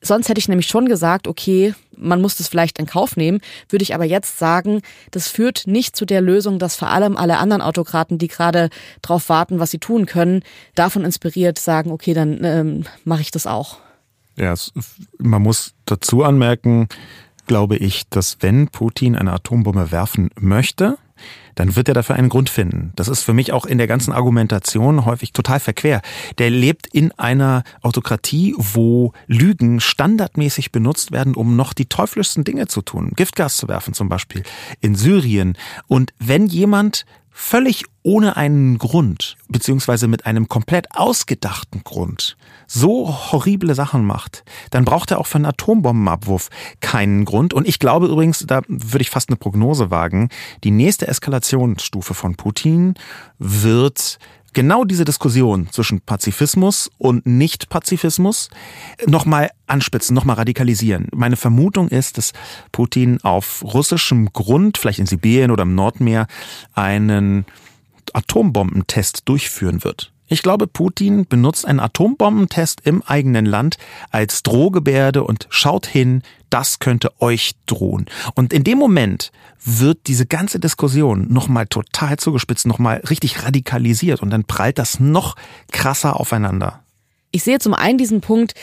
[0.07, 3.83] Sonst hätte ich nämlich schon gesagt, okay, man muss das vielleicht in Kauf nehmen, würde
[3.83, 7.63] ich aber jetzt sagen, das führt nicht zu der Lösung, dass vor allem alle anderen
[7.63, 8.71] Autokraten, die gerade
[9.03, 10.43] darauf warten, was sie tun können,
[10.75, 13.79] davon inspiriert sagen, okay, dann ähm, mache ich das auch.
[14.37, 14.55] Ja,
[15.19, 16.89] man muss dazu anmerken,
[17.47, 20.99] glaube ich, dass wenn Putin eine Atombombe werfen möchte,
[21.55, 22.93] dann wird er dafür einen Grund finden.
[22.97, 26.03] Das ist für mich auch in der ganzen Argumentation häufig total verquer.
[26.39, 32.67] Der lebt in einer Autokratie, wo Lügen standardmäßig benutzt werden, um noch die teuflischsten Dinge
[32.67, 33.13] zu tun.
[33.17, 34.43] Giftgas zu werfen zum Beispiel
[34.81, 35.57] in Syrien.
[35.87, 37.07] Und wenn jemand
[37.39, 44.87] völlig ohne einen Grund, beziehungsweise mit einem komplett ausgedachten Grund, so horrible Sachen macht, dann
[44.87, 46.49] braucht er auch für einen Atombombenabwurf
[46.81, 47.53] keinen Grund.
[47.53, 50.31] Und ich glaube übrigens, da würde ich fast eine Prognose wagen,
[50.65, 52.95] die nächste Eskalationsstufe von Putin
[53.39, 54.19] wird
[54.57, 58.49] genau diese Diskussion zwischen Pazifismus und Nicht-Pazifismus
[59.07, 61.09] nochmal anspitzen, nochmal radikalisieren.
[61.15, 62.33] Meine Vermutung ist, dass
[62.73, 66.27] Putin auf russischem Grund, vielleicht in Sibirien oder im Nordmeer,
[66.73, 67.45] einen
[68.15, 70.11] Atombombentest durchführen wird.
[70.29, 73.77] Ich glaube, Putin benutzt einen Atombombentest im eigenen Land
[74.11, 78.07] als Drohgebärde und schaut hin, das könnte euch drohen.
[78.35, 79.31] Und in dem Moment
[79.65, 85.37] wird diese ganze Diskussion nochmal total zugespitzt, nochmal richtig radikalisiert und dann prallt das noch
[85.71, 86.81] krasser aufeinander.
[87.31, 88.55] Ich sehe zum einen diesen Punkt,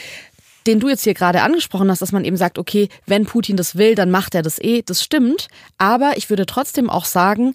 [0.68, 3.76] den du jetzt hier gerade angesprochen hast, dass man eben sagt, okay, wenn Putin das
[3.76, 4.82] will, dann macht er das eh.
[4.82, 5.48] Das stimmt.
[5.78, 7.54] Aber ich würde trotzdem auch sagen,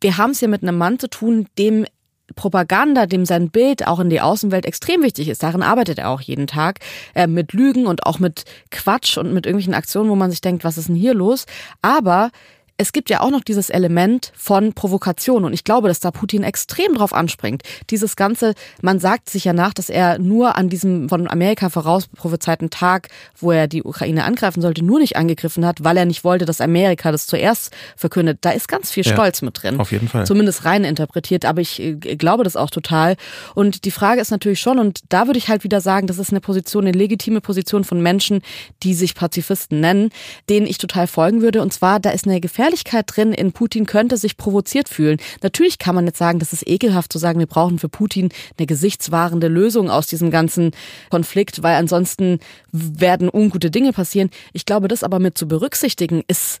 [0.00, 1.86] wir haben es hier mit einem Mann zu tun, dem
[2.34, 5.42] Propaganda, dem sein Bild auch in die Außenwelt extrem wichtig ist.
[5.42, 6.78] Darin arbeitet er auch jeden Tag
[7.14, 10.64] äh, mit Lügen und auch mit Quatsch und mit irgendwelchen Aktionen, wo man sich denkt,
[10.64, 11.46] was ist denn hier los?
[11.80, 12.30] Aber
[12.78, 16.42] es gibt ja auch noch dieses Element von Provokation und ich glaube, dass da Putin
[16.42, 17.62] extrem drauf anspringt.
[17.90, 22.08] Dieses ganze, man sagt sich ja nach, dass er nur an diesem von Amerika voraus
[22.08, 23.08] prophezeiten Tag,
[23.38, 26.60] wo er die Ukraine angreifen sollte, nur nicht angegriffen hat, weil er nicht wollte, dass
[26.60, 28.38] Amerika das zuerst verkündet.
[28.40, 29.78] Da ist ganz viel Stolz ja, mit drin.
[29.78, 30.26] Auf jeden Fall.
[30.26, 33.16] Zumindest rein interpretiert, aber ich äh, glaube das auch total.
[33.54, 36.30] Und die Frage ist natürlich schon, und da würde ich halt wieder sagen, das ist
[36.30, 38.42] eine Position, eine legitime Position von Menschen,
[38.82, 40.10] die sich Pazifisten nennen,
[40.48, 41.62] denen ich total folgen würde.
[41.62, 45.18] Und zwar, da ist eine gefährliche Gefährlichkeit drin in Putin könnte sich provoziert fühlen.
[45.42, 48.66] Natürlich kann man jetzt sagen, das ist ekelhaft zu sagen, wir brauchen für Putin eine
[48.68, 50.70] gesichtswahrende Lösung aus diesem ganzen
[51.10, 52.38] Konflikt, weil ansonsten
[52.70, 54.30] werden ungute Dinge passieren.
[54.52, 56.60] Ich glaube, das aber mit zu berücksichtigen ist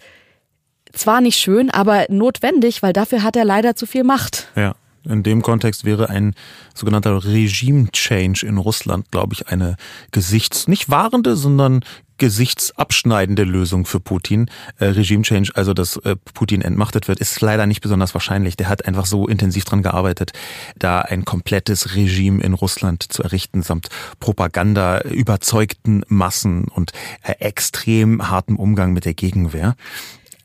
[0.92, 4.48] zwar nicht schön, aber notwendig, weil dafür hat er leider zu viel Macht.
[4.56, 4.74] Ja.
[5.04, 6.34] In dem Kontext wäre ein
[6.74, 9.76] sogenannter Regime-Change in Russland, glaube ich, eine
[10.12, 11.84] gesichts, nicht wahrende, sondern
[12.22, 14.48] gesichtsabschneidende Lösung für Putin.
[14.78, 18.56] Äh, Regime Change, also dass äh, Putin entmachtet wird, ist leider nicht besonders wahrscheinlich.
[18.56, 20.30] Der hat einfach so intensiv dran gearbeitet,
[20.78, 23.88] da ein komplettes Regime in Russland zu errichten, samt
[24.20, 26.92] Propaganda, überzeugten Massen und
[27.24, 29.74] äh, extrem hartem Umgang mit der Gegenwehr.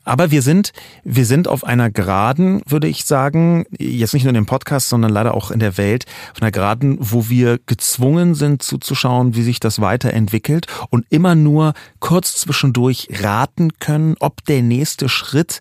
[0.08, 0.72] Aber wir sind,
[1.04, 5.12] wir sind auf einer Geraden, würde ich sagen, jetzt nicht nur in dem Podcast, sondern
[5.12, 9.60] leider auch in der Welt, auf einer Geraden, wo wir gezwungen sind zuzuschauen, wie sich
[9.60, 15.60] das weiterentwickelt und immer nur kurz zwischendurch raten können, ob der nächste Schritt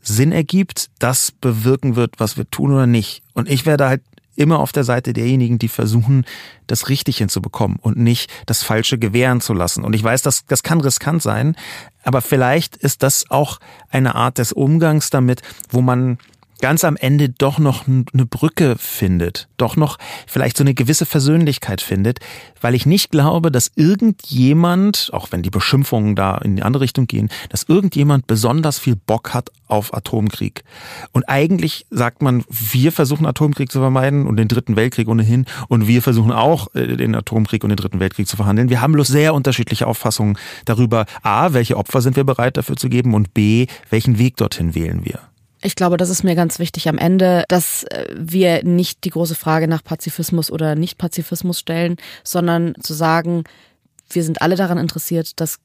[0.00, 3.22] Sinn ergibt, das bewirken wird, was wir tun oder nicht.
[3.34, 4.02] Und ich werde halt
[4.36, 6.24] immer auf der Seite derjenigen, die versuchen,
[6.66, 9.84] das richtig hinzubekommen und nicht das Falsche gewähren zu lassen.
[9.84, 11.56] Und ich weiß, das, das kann riskant sein,
[12.02, 13.58] aber vielleicht ist das auch
[13.90, 16.18] eine Art des Umgangs damit, wo man
[16.62, 19.98] ganz am Ende doch noch eine Brücke findet, doch noch
[20.28, 22.20] vielleicht so eine gewisse Versöhnlichkeit findet,
[22.60, 27.08] weil ich nicht glaube, dass irgendjemand, auch wenn die Beschimpfungen da in die andere Richtung
[27.08, 30.62] gehen, dass irgendjemand besonders viel Bock hat auf Atomkrieg.
[31.10, 35.88] Und eigentlich sagt man, wir versuchen Atomkrieg zu vermeiden und den dritten Weltkrieg ohnehin und
[35.88, 38.70] wir versuchen auch äh, den Atomkrieg und den dritten Weltkrieg zu verhandeln.
[38.70, 42.88] Wir haben bloß sehr unterschiedliche Auffassungen darüber, a, welche Opfer sind wir bereit dafür zu
[42.88, 45.31] geben und b, welchen Weg dorthin wählen wir.
[45.64, 49.36] Ich glaube, das ist mir ganz wichtig am Ende, dass äh, wir nicht die große
[49.36, 53.44] Frage nach Pazifismus oder Nicht-Pazifismus stellen, sondern zu sagen,
[54.10, 55.58] wir sind alle daran interessiert, dass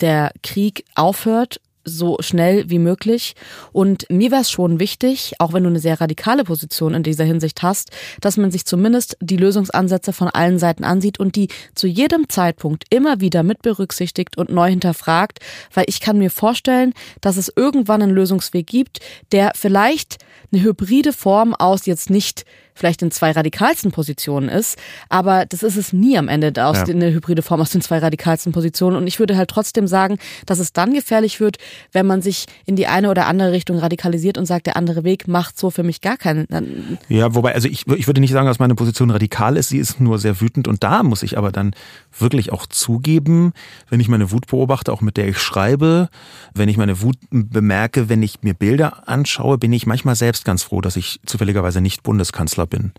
[0.00, 3.34] der Krieg aufhört so schnell wie möglich.
[3.72, 7.24] Und mir wäre es schon wichtig, auch wenn du eine sehr radikale Position in dieser
[7.24, 11.86] Hinsicht hast, dass man sich zumindest die Lösungsansätze von allen Seiten ansieht und die zu
[11.86, 15.38] jedem Zeitpunkt immer wieder mit berücksichtigt und neu hinterfragt,
[15.72, 19.00] weil ich kann mir vorstellen, dass es irgendwann einen Lösungsweg gibt,
[19.32, 20.18] der vielleicht
[20.52, 25.76] eine hybride Form aus jetzt nicht vielleicht in zwei radikalsten Positionen ist, aber das ist
[25.76, 26.84] es nie am Ende aus ja.
[26.84, 28.96] eine hybride Form aus den zwei radikalsten Positionen.
[28.96, 31.58] Und ich würde halt trotzdem sagen, dass es dann gefährlich wird,
[31.92, 35.28] wenn man sich in die eine oder andere Richtung radikalisiert und sagt, der andere Weg
[35.28, 36.98] macht so für mich gar keinen.
[37.08, 40.00] Ja, wobei, also ich, ich würde nicht sagen, dass meine Position radikal ist, sie ist
[40.00, 41.72] nur sehr wütend und da muss ich aber dann
[42.18, 43.52] wirklich auch zugeben,
[43.88, 46.08] wenn ich meine Wut beobachte, auch mit der ich schreibe,
[46.54, 50.62] wenn ich meine Wut bemerke, wenn ich mir Bilder anschaue, bin ich manchmal selbst ganz
[50.62, 52.92] froh, dass ich zufälligerweise nicht Bundeskanzler bin.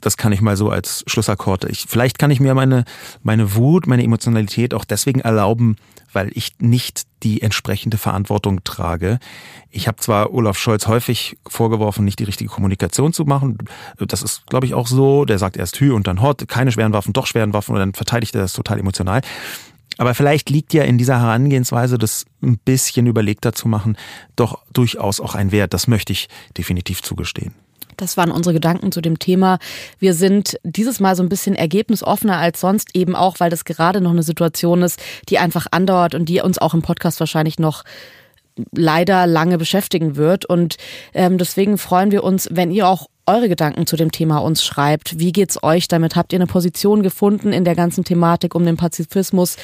[0.00, 1.64] Das kann ich mal so als Schlussakkord.
[1.64, 2.84] Ich, vielleicht kann ich mir meine,
[3.22, 5.76] meine Wut, meine Emotionalität auch deswegen erlauben,
[6.12, 9.18] weil ich nicht die entsprechende Verantwortung trage.
[9.70, 13.58] Ich habe zwar Olaf Scholz häufig vorgeworfen, nicht die richtige Kommunikation zu machen.
[13.98, 15.24] Das ist, glaube ich, auch so.
[15.26, 17.94] Der sagt erst Hü und dann Hort, keine schweren Waffen, doch schweren Waffen und dann
[17.94, 19.20] verteidigt er das total emotional.
[19.98, 23.98] Aber vielleicht liegt ja in dieser Herangehensweise, das ein bisschen überlegter zu machen,
[24.34, 25.74] doch durchaus auch ein Wert.
[25.74, 27.54] Das möchte ich definitiv zugestehen.
[28.00, 29.58] Das waren unsere Gedanken zu dem Thema.
[29.98, 34.00] Wir sind dieses Mal so ein bisschen ergebnisoffener als sonst, eben auch, weil das gerade
[34.00, 37.84] noch eine Situation ist, die einfach andauert und die uns auch im Podcast wahrscheinlich noch
[38.72, 40.44] leider lange beschäftigen wird.
[40.44, 40.76] Und
[41.14, 45.18] ähm, deswegen freuen wir uns, wenn ihr auch eure Gedanken zu dem Thema uns schreibt.
[45.18, 46.16] Wie geht's euch damit?
[46.16, 49.56] Habt ihr eine Position gefunden in der ganzen Thematik um den Pazifismus,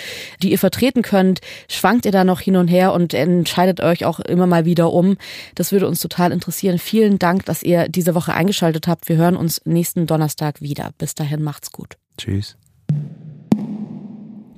[0.43, 1.41] die ihr vertreten könnt?
[1.69, 5.17] Schwankt ihr da noch hin und her und entscheidet euch auch immer mal wieder um?
[5.55, 6.79] Das würde uns total interessieren.
[6.79, 9.09] Vielen Dank, dass ihr diese Woche eingeschaltet habt.
[9.09, 10.91] Wir hören uns nächsten Donnerstag wieder.
[10.99, 11.97] Bis dahin macht's gut.
[12.17, 12.57] Tschüss.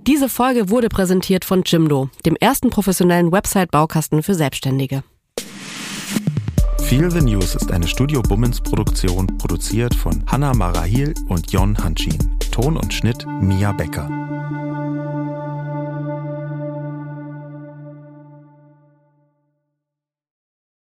[0.07, 5.03] Diese Folge wurde präsentiert von Jimdo, dem ersten professionellen Website-Baukasten für Selbstständige.
[6.89, 12.17] Feel the News ist eine Studio Bummens Produktion, produziert von Hanna Marahil und Jon Hanschin.
[12.51, 14.09] Ton und Schnitt Mia Becker.